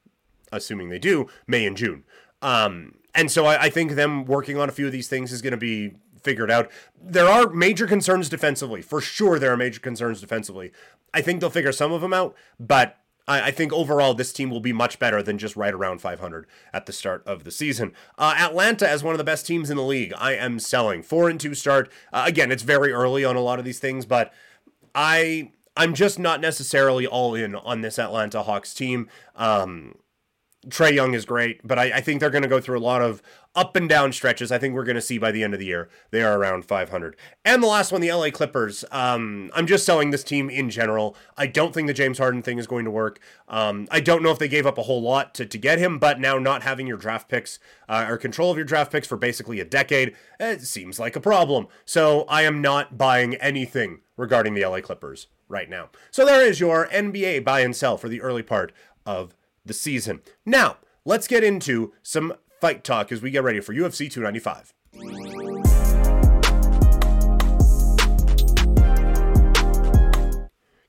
assuming 0.52 0.88
they 0.88 0.98
do, 0.98 1.28
May 1.46 1.66
and 1.66 1.76
June. 1.76 2.04
Um, 2.42 2.96
and 3.14 3.30
so 3.30 3.46
I, 3.46 3.64
I 3.64 3.70
think 3.70 3.92
them 3.92 4.24
working 4.24 4.58
on 4.58 4.68
a 4.68 4.72
few 4.72 4.86
of 4.86 4.92
these 4.92 5.08
things 5.08 5.32
is 5.32 5.42
going 5.42 5.52
to 5.52 5.56
be 5.56 5.94
figured 6.22 6.50
out. 6.50 6.70
There 7.00 7.28
are 7.28 7.48
major 7.50 7.86
concerns 7.86 8.28
defensively. 8.28 8.82
For 8.82 9.00
sure, 9.00 9.38
there 9.38 9.52
are 9.52 9.56
major 9.56 9.80
concerns 9.80 10.20
defensively. 10.20 10.72
I 11.14 11.22
think 11.22 11.40
they'll 11.40 11.50
figure 11.50 11.72
some 11.72 11.92
of 11.92 12.00
them 12.00 12.12
out, 12.12 12.34
but 12.60 12.98
I, 13.26 13.42
I 13.42 13.50
think 13.50 13.72
overall 13.72 14.14
this 14.14 14.32
team 14.32 14.50
will 14.50 14.60
be 14.60 14.72
much 14.72 14.98
better 14.98 15.22
than 15.22 15.38
just 15.38 15.56
right 15.56 15.72
around 15.72 16.00
500 16.00 16.46
at 16.72 16.86
the 16.86 16.92
start 16.92 17.22
of 17.26 17.44
the 17.44 17.50
season. 17.50 17.92
Uh, 18.18 18.34
Atlanta 18.36 18.88
as 18.88 19.02
one 19.02 19.14
of 19.14 19.18
the 19.18 19.24
best 19.24 19.46
teams 19.46 19.70
in 19.70 19.76
the 19.76 19.82
league. 19.82 20.12
I 20.18 20.32
am 20.34 20.58
selling 20.58 21.02
four 21.02 21.30
and 21.30 21.40
two 21.40 21.54
start. 21.54 21.90
Uh, 22.12 22.24
again, 22.26 22.52
it's 22.52 22.62
very 22.62 22.92
early 22.92 23.24
on 23.24 23.36
a 23.36 23.40
lot 23.40 23.58
of 23.58 23.64
these 23.64 23.78
things, 23.78 24.04
but 24.04 24.32
I 24.94 25.52
I'm 25.76 25.94
just 25.94 26.18
not 26.18 26.40
necessarily 26.40 27.06
all 27.06 27.34
in 27.34 27.54
on 27.54 27.80
this 27.80 27.98
Atlanta 27.98 28.42
Hawks 28.42 28.74
team. 28.74 29.08
Um, 29.34 29.96
Trae 30.68 30.92
Young 30.92 31.14
is 31.14 31.24
great, 31.24 31.60
but 31.66 31.78
I, 31.78 31.84
I 31.94 32.00
think 32.00 32.20
they're 32.20 32.30
going 32.30 32.42
to 32.42 32.48
go 32.48 32.60
through 32.60 32.78
a 32.78 32.80
lot 32.80 33.02
of 33.02 33.22
up 33.54 33.76
and 33.76 33.88
down 33.88 34.12
stretches. 34.12 34.50
I 34.50 34.58
think 34.58 34.74
we're 34.74 34.84
going 34.84 34.96
to 34.96 35.00
see 35.00 35.18
by 35.18 35.30
the 35.30 35.42
end 35.44 35.54
of 35.54 35.60
the 35.60 35.66
year 35.66 35.88
they 36.10 36.22
are 36.22 36.38
around 36.38 36.64
500. 36.64 37.16
And 37.44 37.62
the 37.62 37.66
last 37.66 37.92
one, 37.92 38.00
the 38.00 38.12
LA 38.12 38.30
Clippers. 38.30 38.84
Um, 38.90 39.50
I'm 39.54 39.66
just 39.66 39.86
selling 39.86 40.10
this 40.10 40.24
team 40.24 40.50
in 40.50 40.70
general. 40.70 41.16
I 41.36 41.46
don't 41.46 41.72
think 41.72 41.86
the 41.86 41.94
James 41.94 42.18
Harden 42.18 42.42
thing 42.42 42.58
is 42.58 42.66
going 42.66 42.84
to 42.84 42.90
work. 42.90 43.20
Um, 43.48 43.86
I 43.90 44.00
don't 44.00 44.22
know 44.22 44.30
if 44.30 44.38
they 44.38 44.48
gave 44.48 44.66
up 44.66 44.78
a 44.78 44.82
whole 44.82 45.02
lot 45.02 45.34
to, 45.34 45.46
to 45.46 45.58
get 45.58 45.78
him, 45.78 45.98
but 45.98 46.18
now 46.18 46.38
not 46.38 46.62
having 46.62 46.86
your 46.86 46.96
draft 46.96 47.28
picks 47.28 47.58
uh, 47.88 48.06
or 48.08 48.16
control 48.16 48.50
of 48.50 48.56
your 48.56 48.66
draft 48.66 48.90
picks 48.90 49.06
for 49.06 49.16
basically 49.16 49.60
a 49.60 49.64
decade, 49.64 50.14
it 50.40 50.62
seems 50.62 50.98
like 50.98 51.16
a 51.16 51.20
problem. 51.20 51.68
So 51.84 52.22
I 52.28 52.42
am 52.42 52.60
not 52.60 52.98
buying 52.98 53.34
anything 53.36 54.00
regarding 54.16 54.54
the 54.54 54.64
LA 54.64 54.80
Clippers 54.80 55.28
right 55.48 55.68
now. 55.68 55.90
So 56.10 56.24
there 56.24 56.44
is 56.44 56.60
your 56.60 56.88
NBA 56.88 57.44
buy 57.44 57.60
and 57.60 57.74
sell 57.74 57.96
for 57.96 58.08
the 58.08 58.20
early 58.20 58.42
part 58.42 58.72
of 59.06 59.34
the 59.64 59.74
season. 59.74 60.20
Now, 60.44 60.76
let's 61.04 61.26
get 61.26 61.42
into 61.42 61.92
some 62.02 62.34
fight 62.60 62.84
talk 62.84 63.12
as 63.12 63.22
we 63.22 63.30
get 63.30 63.42
ready 63.42 63.60
for 63.60 63.74
UFC 63.74 64.10
295. 64.10 64.72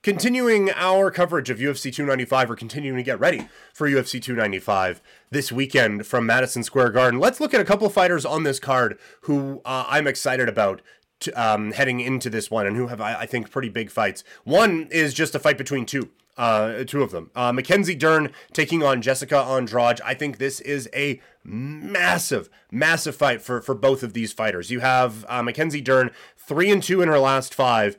Continuing 0.05 0.69
our 0.75 1.09
coverage 1.09 1.49
of 1.49 1.57
UFC 1.57 1.91
295, 1.91 2.49
we're 2.49 2.55
continuing 2.55 2.97
to 2.97 3.01
get 3.01 3.19
ready 3.19 3.49
for 3.73 3.89
UFC 3.89 4.21
295 4.21 5.01
this 5.31 5.51
weekend 5.51 6.05
from 6.05 6.27
Madison 6.27 6.61
Square 6.61 6.91
Garden. 6.91 7.19
Let's 7.19 7.39
look 7.39 7.55
at 7.55 7.61
a 7.61 7.65
couple 7.65 7.89
fighters 7.89 8.23
on 8.23 8.43
this 8.43 8.59
card 8.59 8.99
who 9.21 9.61
uh, 9.65 9.85
I'm 9.87 10.05
excited 10.05 10.47
about 10.47 10.83
to, 11.21 11.31
um, 11.31 11.71
heading 11.71 12.01
into 12.01 12.29
this 12.29 12.51
one 12.51 12.67
and 12.67 12.75
who 12.77 12.85
have, 12.85 13.01
I, 13.01 13.21
I 13.21 13.25
think, 13.25 13.49
pretty 13.49 13.69
big 13.69 13.89
fights. 13.89 14.23
One 14.43 14.89
is 14.91 15.11
just 15.11 15.33
a 15.33 15.39
fight 15.39 15.57
between 15.57 15.87
two 15.87 16.11
uh, 16.37 16.83
two 16.83 17.01
of 17.01 17.11
them. 17.11 17.31
Uh, 17.35 17.51
Mackenzie 17.51 17.95
Dern 17.95 18.31
taking 18.53 18.83
on 18.83 19.01
Jessica 19.01 19.37
Andrade. 19.37 20.01
I 20.03 20.13
think 20.13 20.37
this 20.37 20.59
is 20.59 20.89
a 20.93 21.21
massive, 21.43 22.49
massive 22.71 23.15
fight 23.15 23.41
for 23.41 23.61
for 23.61 23.75
both 23.75 24.03
of 24.03 24.13
these 24.13 24.33
fighters. 24.33 24.71
You 24.71 24.81
have 24.81 25.25
uh, 25.29 25.41
Mackenzie 25.43 25.81
Dern 25.81 26.11
three 26.37 26.71
and 26.71 26.83
two 26.83 27.01
in 27.01 27.07
her 27.07 27.19
last 27.19 27.53
five. 27.53 27.97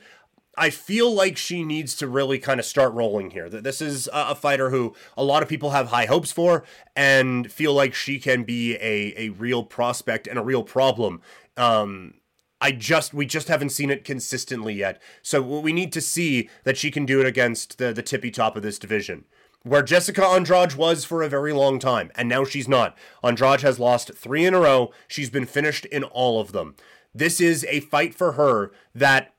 I 0.58 0.70
feel 0.70 1.12
like 1.12 1.36
she 1.36 1.64
needs 1.64 1.94
to 1.96 2.08
really 2.08 2.38
kind 2.38 2.58
of 2.58 2.64
start 2.64 2.94
rolling 2.94 3.30
here. 3.30 3.48
That 3.50 3.62
this 3.62 3.82
is 3.82 4.08
a 4.12 4.34
fighter 4.34 4.70
who 4.70 4.94
a 5.16 5.22
lot 5.22 5.42
of 5.42 5.50
people 5.50 5.70
have 5.70 5.88
high 5.88 6.06
hopes 6.06 6.32
for 6.32 6.64
and 6.94 7.52
feel 7.52 7.74
like 7.74 7.94
she 7.94 8.18
can 8.18 8.42
be 8.42 8.74
a, 8.76 9.12
a 9.18 9.28
real 9.30 9.64
prospect 9.64 10.26
and 10.26 10.38
a 10.38 10.42
real 10.42 10.62
problem 10.62 11.20
um, 11.58 12.14
I 12.60 12.72
just 12.72 13.12
we 13.12 13.26
just 13.26 13.48
haven't 13.48 13.70
seen 13.70 13.90
it 13.90 14.04
consistently 14.04 14.74
yet. 14.74 15.00
So 15.22 15.42
we 15.42 15.72
need 15.72 15.92
to 15.92 16.00
see 16.00 16.48
that 16.64 16.76
she 16.76 16.90
can 16.90 17.04
do 17.04 17.20
it 17.20 17.26
against 17.26 17.78
the 17.78 17.92
the 17.92 18.02
tippy 18.02 18.30
top 18.30 18.56
of 18.56 18.62
this 18.62 18.78
division. 18.78 19.24
Where 19.62 19.82
Jessica 19.82 20.24
Andrade 20.24 20.74
was 20.74 21.04
for 21.04 21.22
a 21.22 21.28
very 21.28 21.52
long 21.52 21.80
time, 21.80 22.12
and 22.14 22.28
now 22.28 22.44
she's 22.44 22.68
not. 22.68 22.96
Andrade 23.24 23.62
has 23.62 23.80
lost 23.80 24.14
three 24.14 24.44
in 24.44 24.54
a 24.54 24.60
row. 24.60 24.92
She's 25.08 25.28
been 25.28 25.46
finished 25.46 25.84
in 25.86 26.04
all 26.04 26.40
of 26.40 26.52
them. 26.52 26.76
This 27.12 27.40
is 27.40 27.64
a 27.68 27.80
fight 27.80 28.14
for 28.14 28.32
her 28.32 28.70
that 28.94 29.34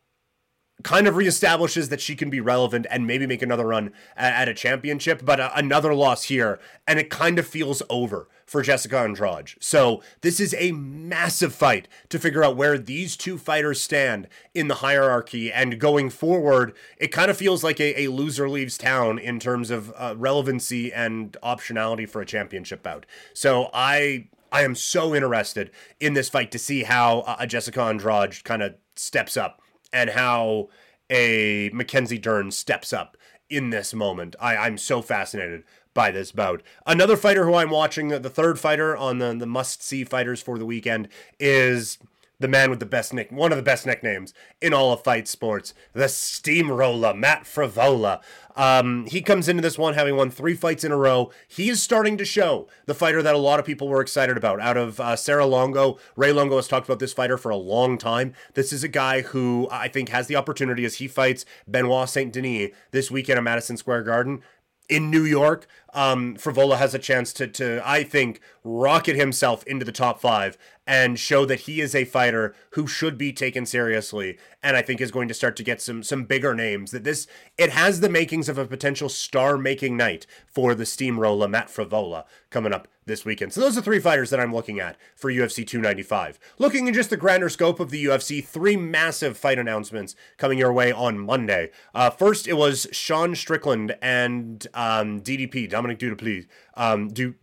kind 0.83 1.07
of 1.07 1.15
reestablishes 1.15 1.89
that 1.89 2.01
she 2.01 2.15
can 2.15 2.29
be 2.29 2.39
relevant 2.39 2.85
and 2.91 3.07
maybe 3.07 3.25
make 3.25 3.41
another 3.41 3.67
run 3.67 3.91
at, 4.15 4.33
at 4.33 4.49
a 4.49 4.53
championship, 4.53 5.25
but 5.25 5.39
a, 5.39 5.55
another 5.57 5.93
loss 5.93 6.25
here, 6.25 6.59
and 6.87 6.99
it 6.99 7.09
kind 7.09 7.39
of 7.39 7.47
feels 7.47 7.81
over 7.89 8.27
for 8.45 8.61
Jessica 8.61 8.99
Andrade. 8.99 9.51
So 9.59 10.01
this 10.21 10.39
is 10.39 10.55
a 10.57 10.71
massive 10.71 11.53
fight 11.53 11.87
to 12.09 12.19
figure 12.19 12.43
out 12.43 12.55
where 12.55 12.77
these 12.77 13.17
two 13.17 13.37
fighters 13.37 13.81
stand 13.81 14.27
in 14.53 14.67
the 14.67 14.75
hierarchy, 14.75 15.51
and 15.51 15.79
going 15.79 16.09
forward, 16.09 16.73
it 16.97 17.07
kind 17.07 17.29
of 17.29 17.37
feels 17.37 17.63
like 17.63 17.79
a, 17.79 18.03
a 18.03 18.11
loser 18.11 18.47
leaves 18.47 18.77
town 18.77 19.19
in 19.19 19.39
terms 19.39 19.69
of 19.69 19.91
uh, 19.97 20.13
relevancy 20.15 20.93
and 20.93 21.35
optionality 21.43 22.07
for 22.07 22.21
a 22.21 22.25
championship 22.25 22.83
bout. 22.83 23.05
So 23.33 23.69
I 23.73 24.27
I 24.49 24.61
am 24.61 24.75
so 24.75 25.13
interested 25.13 25.71
in 25.99 26.13
this 26.13 26.29
fight 26.29 26.51
to 26.51 26.59
see 26.59 26.83
how 26.83 27.19
uh, 27.21 27.45
Jessica 27.45 27.81
Andrade 27.81 28.43
kind 28.45 28.61
of 28.61 28.75
steps 28.95 29.35
up 29.35 29.61
and 29.91 30.11
how 30.11 30.69
a 31.09 31.69
Mackenzie 31.73 32.17
Dern 32.17 32.51
steps 32.51 32.91
up 32.91 33.17
in 33.49 33.69
this 33.69 33.93
moment. 33.93 34.35
I, 34.39 34.57
I'm 34.57 34.77
so 34.77 35.01
fascinated 35.01 35.63
by 35.93 36.11
this 36.11 36.31
bout. 36.31 36.61
Another 36.85 37.17
fighter 37.17 37.45
who 37.45 37.55
I'm 37.55 37.69
watching, 37.69 38.09
the 38.09 38.29
third 38.29 38.59
fighter 38.59 38.95
on 38.95 39.17
the, 39.19 39.33
the 39.33 39.47
must 39.47 39.81
see 39.81 40.03
fighters 40.03 40.41
for 40.41 40.59
the 40.59 40.65
weekend, 40.65 41.07
is 41.39 41.97
the 42.39 42.47
man 42.47 42.69
with 42.69 42.79
the 42.79 42.85
best 42.85 43.13
nick, 43.13 43.31
one 43.31 43.51
of 43.51 43.57
the 43.57 43.63
best 43.63 43.85
nicknames 43.85 44.33
in 44.61 44.73
all 44.73 44.93
of 44.93 45.03
fight 45.03 45.27
sports, 45.27 45.73
the 45.93 46.07
Steamroller, 46.07 47.13
Matt 47.13 47.43
Frevola. 47.43 48.21
Um, 48.55 49.05
he 49.05 49.21
comes 49.21 49.47
into 49.47 49.61
this 49.61 49.77
one 49.77 49.93
having 49.93 50.15
won 50.15 50.31
three 50.31 50.55
fights 50.55 50.83
in 50.83 50.91
a 50.91 50.97
row. 50.97 51.31
He 51.47 51.69
is 51.69 51.81
starting 51.81 52.17
to 52.17 52.25
show 52.25 52.67
the 52.87 52.95
fighter 52.95 53.21
that 53.21 53.35
a 53.35 53.39
lot 53.39 53.59
of 53.59 53.65
people 53.65 53.87
were 53.87 54.01
excited 54.01 54.35
about. 54.35 54.59
Out 54.59 54.77
of 54.77 54.99
uh, 54.99 55.15
Serra 55.15 55.45
Longo, 55.45 55.97
Ray 56.15 56.31
Longo 56.31 56.55
has 56.55 56.67
talked 56.67 56.87
about 56.87 56.99
this 56.99 57.13
fighter 57.13 57.37
for 57.37 57.49
a 57.49 57.55
long 57.55 57.97
time. 57.97 58.33
This 58.55 58.73
is 58.73 58.83
a 58.83 58.87
guy 58.87 59.21
who 59.21 59.67
I 59.71 59.87
think 59.87 60.09
has 60.09 60.27
the 60.27 60.35
opportunity 60.35 60.85
as 60.85 60.95
he 60.95 61.07
fights 61.07 61.45
Benoit 61.67 62.09
Saint 62.09 62.33
Denis 62.33 62.71
this 62.91 63.11
weekend 63.11 63.37
at 63.37 63.43
Madison 63.43 63.77
Square 63.77 64.03
Garden 64.03 64.41
in 64.89 65.11
New 65.11 65.23
York, 65.23 65.67
um, 65.93 66.35
Frevola 66.35 66.77
has 66.77 66.93
a 66.93 66.99
chance 66.99 67.33
to, 67.33 67.47
to, 67.47 67.81
I 67.83 68.03
think, 68.03 68.39
rocket 68.63 69.15
himself 69.15 69.63
into 69.65 69.83
the 69.83 69.91
top 69.91 70.21
five 70.21 70.57
and 70.85 71.19
show 71.19 71.45
that 71.45 71.61
he 71.61 71.81
is 71.81 71.93
a 71.93 72.05
fighter 72.05 72.55
who 72.71 72.87
should 72.87 73.17
be 73.17 73.33
taken 73.33 73.65
seriously, 73.65 74.37
and 74.63 74.77
I 74.77 74.81
think 74.81 75.01
is 75.01 75.11
going 75.11 75.27
to 75.27 75.33
start 75.33 75.55
to 75.57 75.63
get 75.63 75.81
some 75.81 76.03
some 76.03 76.23
bigger 76.23 76.53
names. 76.53 76.91
That 76.91 77.03
this 77.03 77.27
it 77.57 77.71
has 77.71 77.99
the 77.99 78.09
makings 78.09 78.47
of 78.47 78.57
a 78.57 78.65
potential 78.65 79.09
star-making 79.09 79.97
night 79.97 80.25
for 80.45 80.75
the 80.75 80.85
steamroller 80.85 81.47
Matt 81.47 81.67
Frevola 81.67 82.23
coming 82.49 82.73
up 82.73 82.87
this 83.07 83.25
weekend. 83.25 83.53
So 83.53 83.61
those 83.61 83.77
are 83.77 83.81
three 83.81 83.99
fighters 83.99 84.29
that 84.29 84.39
I'm 84.39 84.53
looking 84.53 84.79
at 84.79 84.97
for 85.15 85.31
UFC 85.31 85.65
295. 85.65 86.39
Looking 86.59 86.87
in 86.87 86.93
just 86.93 87.09
the 87.09 87.17
grander 87.17 87.49
scope 87.49 87.79
of 87.79 87.89
the 87.89 88.05
UFC, 88.05 88.45
three 88.45 88.77
massive 88.77 89.37
fight 89.37 89.57
announcements 89.57 90.15
coming 90.37 90.59
your 90.59 90.71
way 90.71 90.91
on 90.91 91.17
Monday. 91.17 91.71
Uh, 91.95 92.09
first, 92.09 92.47
it 92.47 92.53
was 92.53 92.87
Sean 92.91 93.33
Strickland 93.33 93.97
and 94.01 94.67
um, 94.73 95.21
DDP, 95.21 95.69
Dominic 95.69 95.97
Duduplessis. 95.97 96.45
Um, 96.75 97.07
Du 97.07 97.33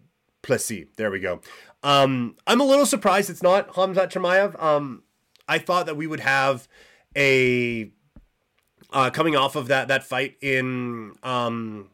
Plessis. 0.43 0.87
There 0.97 1.11
we 1.11 1.19
go. 1.19 1.41
Um, 1.83 2.37
I'm 2.47 2.61
a 2.61 2.65
little 2.65 2.87
surprised 2.87 3.29
it's 3.29 3.43
not 3.43 3.69
Khamzat 3.69 4.11
Chimaev. 4.11 4.63
Um, 4.63 5.03
I 5.49 5.59
thought 5.59 5.87
that 5.87 5.97
we 5.97 6.07
would 6.07 6.21
have 6.21 6.69
a 7.17 7.91
uh, 8.93 9.11
coming 9.11 9.37
off 9.37 9.57
of 9.57 9.69
that 9.69 9.89
that 9.89 10.05
fight 10.05 10.37
in 10.41 11.13
um, 11.23 11.91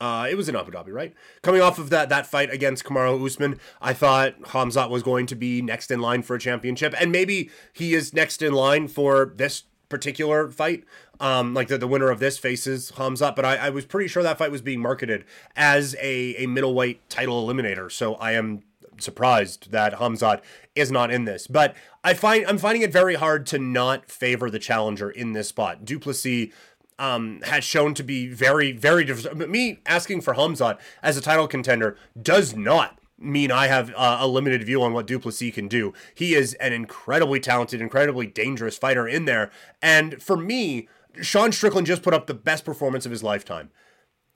uh, 0.00 0.26
it 0.30 0.34
was 0.34 0.48
in 0.48 0.56
Abu 0.56 0.72
Dhabi, 0.72 0.92
right? 0.92 1.14
Coming 1.42 1.60
off 1.60 1.78
of 1.78 1.90
that 1.90 2.08
that 2.08 2.26
fight 2.26 2.52
against 2.52 2.84
Kamaru 2.84 3.24
Usman, 3.24 3.58
I 3.80 3.92
thought 3.92 4.40
Khamzat 4.42 4.88
was 4.88 5.02
going 5.02 5.26
to 5.26 5.34
be 5.34 5.60
next 5.62 5.90
in 5.90 6.00
line 6.00 6.22
for 6.22 6.36
a 6.36 6.40
championship, 6.40 6.94
and 6.98 7.12
maybe 7.12 7.50
he 7.72 7.94
is 7.94 8.14
next 8.14 8.42
in 8.42 8.52
line 8.52 8.88
for 8.88 9.32
this 9.36 9.64
particular 9.88 10.48
fight. 10.48 10.84
Um, 11.20 11.52
like 11.52 11.68
the, 11.68 11.76
the 11.76 11.86
winner 11.86 12.10
of 12.10 12.18
this 12.18 12.38
faces 12.38 12.92
Khamzat, 12.92 13.36
but 13.36 13.44
I, 13.44 13.56
I 13.56 13.68
was 13.68 13.84
pretty 13.84 14.08
sure 14.08 14.22
that 14.22 14.38
fight 14.38 14.50
was 14.50 14.62
being 14.62 14.80
marketed 14.80 15.26
as 15.54 15.94
a, 16.00 16.34
a 16.36 16.46
middleweight 16.46 17.10
title 17.10 17.46
eliminator. 17.46 17.92
So 17.92 18.14
I 18.14 18.32
am 18.32 18.62
surprised 19.02 19.70
that 19.70 19.94
Khamzat 19.94 20.40
is 20.74 20.90
not 20.90 21.10
in 21.10 21.24
this. 21.24 21.46
But 21.46 21.74
I 22.02 22.14
find 22.14 22.46
I'm 22.46 22.58
finding 22.58 22.82
it 22.82 22.92
very 22.92 23.14
hard 23.16 23.46
to 23.48 23.58
not 23.58 24.10
favor 24.10 24.50
the 24.50 24.58
challenger 24.58 25.10
in 25.10 25.32
this 25.32 25.48
spot. 25.48 25.84
Du 25.84 25.98
Plessis 25.98 26.52
um, 27.00 27.40
has 27.44 27.64
shown 27.64 27.94
to 27.94 28.04
be 28.04 28.28
very, 28.28 28.70
very 28.70 29.04
different. 29.04 29.48
Me 29.50 29.80
asking 29.86 30.20
for 30.20 30.34
Khamzat 30.34 30.78
as 31.02 31.16
a 31.16 31.20
title 31.20 31.48
contender 31.48 31.96
does 32.20 32.54
not 32.54 32.98
mean 33.18 33.50
I 33.50 33.66
have 33.66 33.92
uh, 33.96 34.18
a 34.20 34.28
limited 34.28 34.62
view 34.64 34.82
on 34.82 34.92
what 34.92 35.06
Du 35.06 35.18
Plessis 35.18 35.54
can 35.54 35.66
do. 35.66 35.92
He 36.14 36.34
is 36.34 36.54
an 36.54 36.72
incredibly 36.72 37.40
talented, 37.40 37.80
incredibly 37.80 38.26
dangerous 38.26 38.78
fighter 38.78 39.08
in 39.08 39.24
there. 39.24 39.50
And 39.82 40.22
for 40.22 40.36
me, 40.36 40.88
Sean 41.20 41.52
Strickland 41.52 41.86
just 41.86 42.02
put 42.02 42.14
up 42.14 42.26
the 42.26 42.34
best 42.34 42.64
performance 42.64 43.04
of 43.04 43.12
his 43.12 43.22
lifetime. 43.22 43.70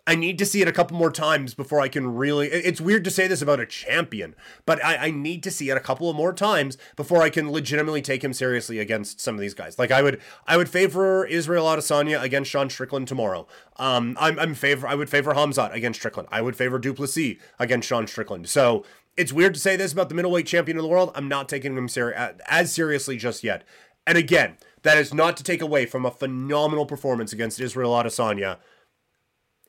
I 0.07 0.17
need 0.17 0.39
to 0.39 0.47
see 0.47 0.61
it 0.61 0.69
a 0.69 0.73
couple 0.73 0.99
more 0.99 1.11
times 1.11 1.55
before 1.55 1.81
I 1.81 1.89
can 1.89 2.15
really. 2.15 2.49
It's 2.49 2.81
weird 2.81 3.05
to 3.05 3.11
say 3.11 3.27
this 3.27 3.41
about 3.41 3.61
a 3.61 3.67
champion, 3.67 4.35
but 4.67 4.85
I, 4.85 4.97
I, 5.07 5.11
need 5.11 5.43
to 5.45 5.51
see 5.51 5.71
it 5.71 5.77
a 5.79 5.81
couple 5.81 6.11
of 6.11 6.17
more 6.17 6.35
times 6.35 6.77
before 6.95 7.23
I 7.23 7.31
can 7.31 7.51
legitimately 7.51 8.03
take 8.03 8.23
him 8.23 8.35
seriously 8.35 8.79
against 8.79 9.19
some 9.19 9.35
of 9.35 9.41
these 9.41 9.55
guys. 9.55 9.79
Like 9.79 9.91
I 9.91 10.03
would, 10.03 10.21
I 10.47 10.59
would 10.59 10.69
favor 10.69 11.25
Israel 11.27 11.65
Adesanya 11.65 12.23
against 12.23 12.51
Sean 12.51 12.69
Strickland 12.69 13.09
tomorrow. 13.09 13.47
Um, 13.77 14.17
I'm, 14.21 14.39
I'm 14.39 14.55
favor. 14.55 14.87
I 14.87 14.95
would 14.95 15.09
favor 15.09 15.33
Khamzat 15.33 15.73
against 15.73 16.01
Strickland. 16.01 16.29
I 16.31 16.43
would 16.43 16.57
favor 16.57 16.79
Du 16.79 16.93
Plessis 16.93 17.39
against 17.59 17.89
Sean 17.89 18.07
Strickland. 18.07 18.49
So 18.49 18.85
it's 19.17 19.33
weird 19.33 19.55
to 19.55 19.61
say 19.61 19.75
this 19.77 19.93
about 19.93 20.11
the 20.11 20.15
middleweight 20.15 20.47
champion 20.47 20.77
of 20.77 20.83
the 20.83 20.89
world. 20.89 21.13
I'm 21.15 21.29
not 21.29 21.49
taking 21.49 21.77
him 21.79 21.89
seri- 21.89 22.15
as 22.47 22.73
seriously 22.73 23.17
just 23.17 23.43
yet. 23.43 23.65
And 24.07 24.19
again, 24.19 24.59
that 24.83 24.99
is 24.99 25.15
not 25.15 25.39
to 25.39 25.43
take 25.43 25.63
away 25.63 25.87
from 25.87 26.05
a 26.05 26.11
phenomenal 26.11 26.85
performance 26.85 27.33
against 27.33 27.59
Israel 27.59 27.93
Adesanya 27.93 28.59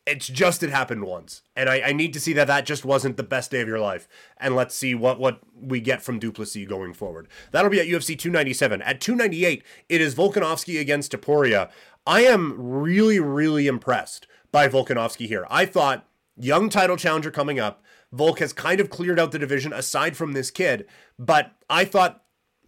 it's 0.05 0.27
just 0.27 0.61
it 0.61 0.69
happened 0.69 1.03
once. 1.03 1.41
And 1.55 1.69
I, 1.69 1.81
I, 1.81 1.91
need 1.93 2.13
to 2.13 2.19
see 2.19 2.33
that 2.33 2.47
that 2.47 2.65
just 2.65 2.85
wasn't 2.85 3.17
the 3.17 3.23
best 3.23 3.51
day 3.51 3.61
of 3.61 3.67
your 3.67 3.79
life. 3.79 4.07
And 4.37 4.55
let's 4.55 4.75
see 4.75 4.93
what 4.93 5.19
what 5.19 5.39
we 5.59 5.79
get 5.79 6.01
from 6.01 6.19
Du 6.19 6.31
Plessis 6.31 6.67
going 6.67 6.93
forward. 6.93 7.27
That'll 7.51 7.71
be 7.71 7.79
at 7.79 7.87
ufc 7.87 8.17
297 8.17 8.81
at 8.81 9.01
298 9.01 9.63
it 9.89 10.01
is 10.01 10.15
volkanovski 10.15 10.79
against 10.79 11.11
topuria 11.11 11.69
i 12.05 12.21
am 12.21 12.55
really 12.57 13.19
really 13.19 13.67
impressed 13.67 14.27
by 14.51 14.67
volkanovski 14.67 15.27
here. 15.27 15.45
I 15.49 15.65
thought 15.65 16.05
young 16.37 16.69
title 16.69 16.97
challenger 16.97 17.31
coming 17.31 17.59
up 17.59 17.81
volk 18.11 18.39
has 18.39 18.53
kind 18.53 18.79
of 18.79 18.89
cleared 18.89 19.19
out 19.19 19.31
the 19.31 19.39
division 19.39 19.73
aside 19.73 20.15
from 20.15 20.33
this 20.33 20.51
kid. 20.51 20.85
But 21.17 21.53
i 21.69 21.85
thought 21.85 22.21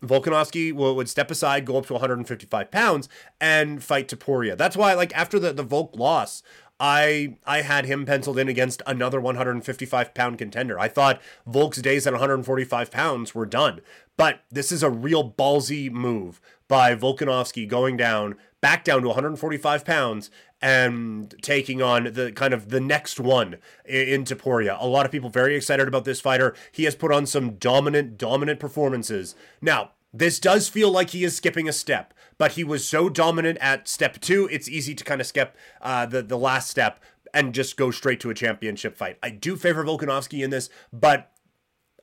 Volkanovski 0.04 0.74
would 0.74 1.10
step 1.10 1.32
aside, 1.32 1.66
go 1.66 1.78
up 1.78 1.88
to 1.88 1.94
155 1.94 2.72
pounds, 2.72 3.10
and 3.42 3.84
fight 3.84 4.08
Topuria. 4.08 4.56
That's 4.56 4.78
why, 4.78 4.94
like 4.94 5.16
after 5.16 5.40
the 5.40 5.54
the 5.54 5.64
Volk 5.64 5.96
loss, 5.96 6.44
I 6.80 7.38
I 7.46 7.62
had 7.62 7.86
him 7.86 8.06
penciled 8.06 8.38
in 8.38 8.48
against 8.48 8.82
another 8.86 9.20
155 9.20 10.14
pound 10.14 10.38
contender. 10.38 10.80
I 10.80 10.88
thought 10.88 11.22
Volk's 11.48 11.82
days 11.82 12.06
at 12.06 12.14
145 12.14 12.92
pounds 12.92 13.34
were 13.34 13.46
done, 13.46 13.82
but 14.16 14.42
this 14.52 14.72
is 14.72 14.84
a 14.84 14.90
real 14.90 15.32
ballsy 15.32 15.92
move 15.92 16.40
by 16.68 16.96
Volkanovski 16.96 17.68
going 17.68 17.98
down 17.98 18.36
back 18.62 18.84
down 18.84 19.02
to 19.02 19.08
145 19.08 19.86
pounds 19.86 20.32
and 20.62 21.36
taking 21.42 21.82
on 21.82 22.14
the 22.14 22.32
kind 22.32 22.54
of 22.54 22.70
the 22.70 22.80
next 22.80 23.20
one 23.20 23.58
in 23.86 24.24
Topuria. 24.24 24.76
A 24.80 24.88
lot 24.88 25.06
of 25.06 25.12
people 25.12 25.30
very 25.30 25.56
excited 25.56 25.88
about 25.88 26.06
this 26.06 26.20
fighter. 26.20 26.56
He 26.72 26.86
has 26.86 26.96
put 26.96 27.12
on 27.12 27.26
some 27.26 27.52
dominant, 27.52 28.18
dominant 28.18 28.60
performances. 28.60 29.36
Now, 29.62 29.92
this 30.14 30.40
does 30.40 30.70
feel 30.70 30.92
like 30.92 31.12
he 31.12 31.24
is 31.24 31.36
skipping 31.36 31.68
a 31.68 31.74
step, 31.74 32.14
but 32.38 32.54
he 32.54 32.64
was 32.64 32.88
so 32.88 33.10
dominant 33.10 33.58
at 33.60 33.88
step 33.88 34.20
two, 34.20 34.48
it's 34.52 34.70
easy 34.70 34.96
to 34.96 35.04
kind 35.04 35.22
of 35.22 35.28
skip 35.28 35.56
uh, 35.82 36.06
the, 36.06 36.22
the 36.22 36.38
last 36.38 36.70
step 36.70 37.00
and 37.34 37.54
just 37.54 37.78
go 37.78 37.92
straight 37.92 38.20
to 38.22 38.30
a 38.30 38.34
championship 38.34 38.96
fight. 38.96 39.18
I 39.22 39.30
do 39.30 39.56
favor 39.56 39.84
Volkanovski 39.84 40.44
in 40.44 40.50
this, 40.50 40.70
but 40.94 41.32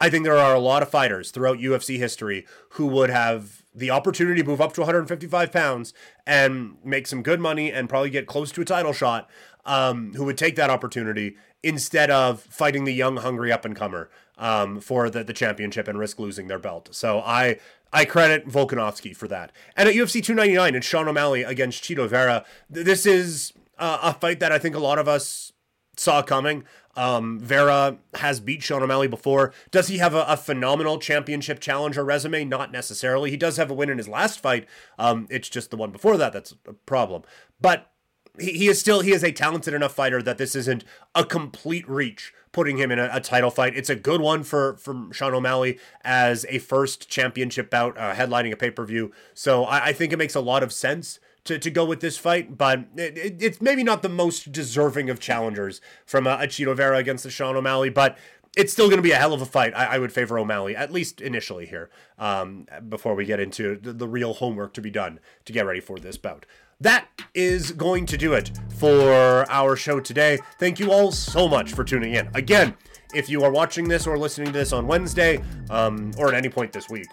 I 0.00 0.10
think 0.10 0.24
there 0.24 0.36
are 0.36 0.54
a 0.54 0.60
lot 0.60 0.82
of 0.82 0.90
fighters 0.90 1.30
throughout 1.30 1.58
UFC 1.58 1.98
history 1.98 2.46
who 2.70 2.86
would 2.86 3.10
have 3.10 3.62
the 3.74 3.90
opportunity 3.90 4.42
to 4.42 4.46
move 4.46 4.60
up 4.60 4.72
to 4.74 4.80
155 4.80 5.52
pounds 5.52 5.94
and 6.26 6.76
make 6.84 7.06
some 7.06 7.22
good 7.22 7.40
money 7.40 7.72
and 7.72 7.88
probably 7.88 8.10
get 8.10 8.26
close 8.26 8.52
to 8.52 8.60
a 8.60 8.64
title 8.64 8.92
shot, 8.92 9.30
um, 9.64 10.12
who 10.14 10.24
would 10.24 10.38
take 10.38 10.56
that 10.56 10.70
opportunity 10.70 11.36
instead 11.62 12.10
of 12.10 12.40
fighting 12.40 12.84
the 12.84 12.92
young, 12.92 13.16
hungry 13.16 13.50
up 13.50 13.64
and 13.64 13.74
comer 13.74 14.10
um, 14.36 14.80
for 14.80 15.08
the, 15.08 15.24
the 15.24 15.32
championship 15.32 15.88
and 15.88 15.98
risk 15.98 16.18
losing 16.18 16.48
their 16.48 16.58
belt. 16.58 16.88
So 16.92 17.20
I 17.20 17.58
I 17.94 18.04
credit 18.04 18.48
Volkanovski 18.48 19.16
for 19.16 19.28
that. 19.28 19.52
And 19.76 19.88
at 19.88 19.94
UFC 19.94 20.22
299, 20.22 20.74
it's 20.74 20.86
Sean 20.86 21.06
O'Malley 21.06 21.44
against 21.44 21.84
Chito 21.84 22.08
Vera. 22.08 22.44
This 22.68 23.06
is 23.06 23.52
uh, 23.78 23.98
a 24.02 24.12
fight 24.12 24.40
that 24.40 24.50
I 24.50 24.58
think 24.58 24.74
a 24.74 24.80
lot 24.80 24.98
of 24.98 25.06
us 25.06 25.52
saw 25.96 26.20
coming. 26.20 26.64
Um, 26.96 27.38
Vera 27.38 27.98
has 28.14 28.40
beat 28.40 28.64
Sean 28.64 28.82
O'Malley 28.82 29.06
before. 29.06 29.52
Does 29.70 29.86
he 29.86 29.98
have 29.98 30.12
a, 30.12 30.24
a, 30.24 30.36
phenomenal 30.36 30.98
championship 30.98 31.60
challenger 31.60 32.04
resume? 32.04 32.44
Not 32.44 32.72
necessarily. 32.72 33.30
He 33.30 33.36
does 33.36 33.56
have 33.58 33.70
a 33.70 33.74
win 33.74 33.90
in 33.90 33.98
his 33.98 34.08
last 34.08 34.40
fight. 34.40 34.66
Um, 34.98 35.28
it's 35.30 35.48
just 35.48 35.70
the 35.70 35.76
one 35.76 35.92
before 35.92 36.16
that 36.16 36.32
that's 36.32 36.54
a 36.66 36.72
problem. 36.72 37.22
But 37.60 37.92
he, 38.38 38.52
he 38.52 38.68
is 38.68 38.80
still 38.80 39.00
he 39.00 39.12
is 39.12 39.22
a 39.22 39.32
talented 39.32 39.74
enough 39.74 39.94
fighter 39.94 40.22
that 40.22 40.38
this 40.38 40.56
isn't 40.56 40.84
a 41.14 41.24
complete 41.24 41.88
reach 41.88 42.32
putting 42.54 42.78
him 42.78 42.90
in 42.90 42.98
a, 42.98 43.10
a, 43.12 43.20
title 43.20 43.50
fight. 43.50 43.76
It's 43.76 43.90
a 43.90 43.96
good 43.96 44.22
one 44.22 44.44
for 44.44 44.76
for 44.78 45.08
Sean 45.12 45.34
O'Malley 45.34 45.78
as 46.02 46.46
a 46.48 46.58
first 46.58 47.10
championship 47.10 47.68
bout, 47.68 47.98
uh, 47.98 48.14
headlining 48.14 48.52
a 48.52 48.56
pay 48.56 48.70
per 48.70 48.86
view. 48.86 49.12
So 49.34 49.64
I, 49.64 49.86
I, 49.86 49.92
think 49.92 50.12
it 50.12 50.16
makes 50.16 50.34
a 50.34 50.40
lot 50.40 50.62
of 50.62 50.72
sense 50.72 51.18
to, 51.44 51.58
to 51.58 51.70
go 51.70 51.84
with 51.84 52.00
this 52.00 52.16
fight, 52.16 52.56
but 52.56 52.86
it, 52.96 53.18
it, 53.18 53.42
it's 53.42 53.60
maybe 53.60 53.84
not 53.84 54.02
the 54.02 54.08
most 54.08 54.52
deserving 54.52 55.10
of 55.10 55.20
challengers 55.20 55.80
from 56.06 56.26
a, 56.26 56.38
a 56.40 56.46
Chito 56.46 56.74
Vera 56.74 56.96
against 56.96 57.24
the 57.24 57.30
Sean 57.30 57.56
O'Malley, 57.56 57.90
but 57.90 58.16
it's 58.56 58.72
still 58.72 58.86
going 58.86 58.98
to 58.98 59.02
be 59.02 59.10
a 59.10 59.16
hell 59.16 59.34
of 59.34 59.42
a 59.42 59.46
fight. 59.46 59.74
I, 59.74 59.96
I, 59.96 59.98
would 59.98 60.12
favor 60.12 60.38
O'Malley, 60.38 60.76
at 60.76 60.92
least 60.92 61.20
initially 61.20 61.66
here, 61.66 61.90
um, 62.18 62.66
before 62.88 63.14
we 63.14 63.24
get 63.24 63.40
into 63.40 63.76
the, 63.76 63.92
the, 63.92 64.08
real 64.08 64.34
homework 64.34 64.74
to 64.74 64.80
be 64.80 64.90
done 64.90 65.18
to 65.44 65.52
get 65.52 65.66
ready 65.66 65.80
for 65.80 65.98
this 65.98 66.16
bout 66.16 66.46
that 66.80 67.06
is 67.34 67.72
going 67.72 68.06
to 68.06 68.16
do 68.16 68.32
it 68.32 68.50
for 68.76 69.50
our 69.50 69.76
show 69.76 70.00
today. 70.00 70.38
Thank 70.58 70.78
you 70.78 70.92
all 70.92 71.12
so 71.12 71.48
much 71.48 71.72
for 71.72 71.84
tuning 71.84 72.14
in. 72.14 72.28
Again, 72.34 72.74
if 73.14 73.28
you 73.28 73.42
are 73.44 73.50
watching 73.50 73.88
this 73.88 74.06
or 74.06 74.18
listening 74.18 74.46
to 74.46 74.52
this 74.52 74.72
on 74.72 74.86
Wednesday 74.86 75.40
um, 75.70 76.12
or 76.18 76.28
at 76.28 76.34
any 76.34 76.48
point 76.48 76.72
this 76.72 76.88
week, 76.88 77.06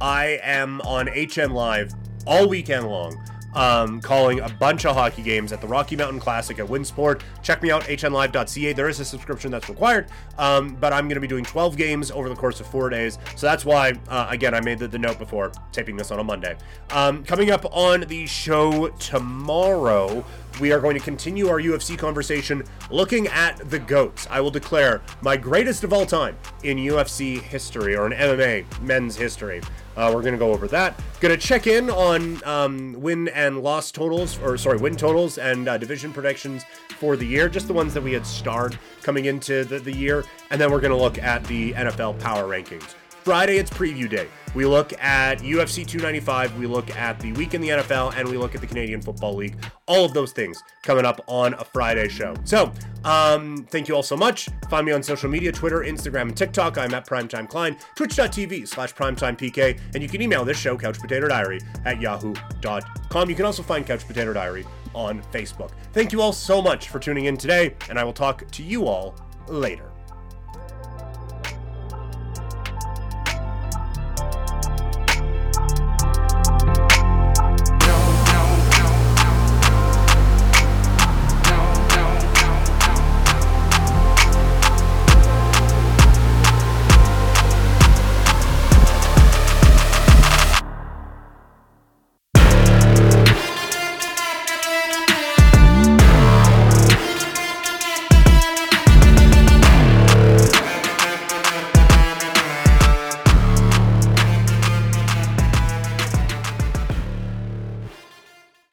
I 0.00 0.38
am 0.42 0.80
on 0.82 1.08
HN 1.08 1.50
Live 1.50 1.92
all 2.26 2.48
weekend 2.48 2.86
long 2.86 3.20
um, 3.54 4.00
calling 4.00 4.40
a 4.40 4.48
bunch 4.48 4.84
of 4.84 4.94
hockey 4.94 5.22
games 5.22 5.52
at 5.52 5.60
the 5.60 5.66
Rocky 5.66 5.96
Mountain 5.96 6.20
Classic 6.20 6.58
at 6.58 6.66
Winsport. 6.66 7.22
Check 7.42 7.62
me 7.62 7.70
out, 7.70 7.82
hnlive.ca. 7.84 8.72
There 8.72 8.88
is 8.88 9.00
a 9.00 9.04
subscription 9.04 9.50
that's 9.50 9.68
required, 9.68 10.06
um, 10.38 10.74
but 10.76 10.92
I'm 10.92 11.06
going 11.06 11.16
to 11.16 11.20
be 11.20 11.26
doing 11.26 11.44
12 11.44 11.76
games 11.76 12.10
over 12.10 12.28
the 12.28 12.36
course 12.36 12.60
of 12.60 12.66
four 12.66 12.88
days. 12.88 13.18
So 13.36 13.46
that's 13.46 13.64
why, 13.64 13.94
uh, 14.08 14.26
again, 14.30 14.54
I 14.54 14.60
made 14.60 14.78
the, 14.78 14.88
the, 14.88 14.98
note 14.98 15.18
before 15.18 15.52
taping 15.72 15.96
this 15.96 16.10
on 16.10 16.18
a 16.18 16.24
Monday. 16.24 16.56
Um, 16.90 17.24
coming 17.24 17.50
up 17.50 17.64
on 17.74 18.00
the 18.02 18.26
show 18.26 18.88
tomorrow, 18.98 20.24
we 20.60 20.72
are 20.72 20.80
going 20.80 20.98
to 20.98 21.02
continue 21.02 21.48
our 21.48 21.60
UFC 21.60 21.96
conversation 21.96 22.64
looking 22.90 23.28
at 23.28 23.58
the 23.70 23.78
GOATs. 23.78 24.26
I 24.30 24.40
will 24.40 24.50
declare 24.50 25.02
my 25.20 25.36
greatest 25.36 25.84
of 25.84 25.92
all 25.92 26.04
time 26.04 26.36
in 26.64 26.78
UFC 26.78 27.40
history 27.40 27.96
or 27.96 28.06
in 28.06 28.12
MMA 28.12 28.80
men's 28.80 29.16
history. 29.16 29.60
Uh, 29.98 30.12
we're 30.14 30.22
going 30.22 30.32
to 30.32 30.38
go 30.38 30.52
over 30.52 30.68
that. 30.68 30.98
Going 31.18 31.36
to 31.36 31.46
check 31.46 31.66
in 31.66 31.90
on 31.90 32.40
um, 32.44 32.94
win 32.98 33.26
and 33.28 33.62
loss 33.64 33.90
totals, 33.90 34.38
or 34.38 34.56
sorry, 34.56 34.78
win 34.78 34.94
totals 34.94 35.38
and 35.38 35.66
uh, 35.66 35.76
division 35.76 36.12
predictions 36.12 36.62
for 37.00 37.16
the 37.16 37.26
year, 37.26 37.48
just 37.48 37.66
the 37.66 37.72
ones 37.72 37.92
that 37.94 38.02
we 38.02 38.12
had 38.12 38.24
starred 38.24 38.78
coming 39.02 39.24
into 39.24 39.64
the, 39.64 39.80
the 39.80 39.92
year. 39.92 40.24
And 40.50 40.60
then 40.60 40.70
we're 40.70 40.80
going 40.80 40.96
to 40.96 40.96
look 40.96 41.18
at 41.18 41.42
the 41.44 41.72
NFL 41.72 42.20
power 42.20 42.44
rankings. 42.44 42.94
Friday, 43.28 43.58
it's 43.58 43.68
preview 43.68 44.08
day. 44.08 44.26
We 44.54 44.64
look 44.64 44.94
at 44.94 45.40
UFC 45.40 45.86
295, 45.86 46.56
we 46.56 46.64
look 46.66 46.88
at 46.96 47.20
the 47.20 47.30
week 47.32 47.52
in 47.52 47.60
the 47.60 47.68
NFL, 47.68 48.14
and 48.16 48.26
we 48.26 48.38
look 48.38 48.54
at 48.54 48.62
the 48.62 48.66
Canadian 48.66 49.02
Football 49.02 49.34
League. 49.34 49.54
All 49.84 50.06
of 50.06 50.14
those 50.14 50.32
things 50.32 50.62
coming 50.82 51.04
up 51.04 51.22
on 51.26 51.52
a 51.52 51.62
Friday 51.62 52.08
show. 52.08 52.34
So, 52.44 52.72
um, 53.04 53.66
thank 53.70 53.86
you 53.86 53.94
all 53.94 54.02
so 54.02 54.16
much. 54.16 54.48
Find 54.70 54.86
me 54.86 54.92
on 54.92 55.02
social 55.02 55.28
media 55.28 55.52
Twitter, 55.52 55.80
Instagram, 55.80 56.22
and 56.22 56.36
TikTok. 56.38 56.78
I'm 56.78 56.94
at 56.94 57.06
Primetime 57.06 57.46
Klein, 57.46 57.76
twitch.tv 57.96 58.66
slash 58.66 58.94
primetimepk, 58.94 59.78
and 59.92 60.02
you 60.02 60.08
can 60.08 60.22
email 60.22 60.42
this 60.46 60.58
show, 60.58 60.78
Couch 60.78 60.98
Potato 60.98 61.28
Diary, 61.28 61.60
at 61.84 62.00
yahoo.com. 62.00 63.28
You 63.28 63.36
can 63.36 63.44
also 63.44 63.62
find 63.62 63.86
Couch 63.86 64.06
Potato 64.06 64.32
Diary 64.32 64.64
on 64.94 65.20
Facebook. 65.24 65.72
Thank 65.92 66.12
you 66.12 66.22
all 66.22 66.32
so 66.32 66.62
much 66.62 66.88
for 66.88 66.98
tuning 66.98 67.26
in 67.26 67.36
today, 67.36 67.74
and 67.90 67.98
I 67.98 68.04
will 68.04 68.14
talk 68.14 68.50
to 68.52 68.62
you 68.62 68.86
all 68.86 69.14
later. 69.48 69.87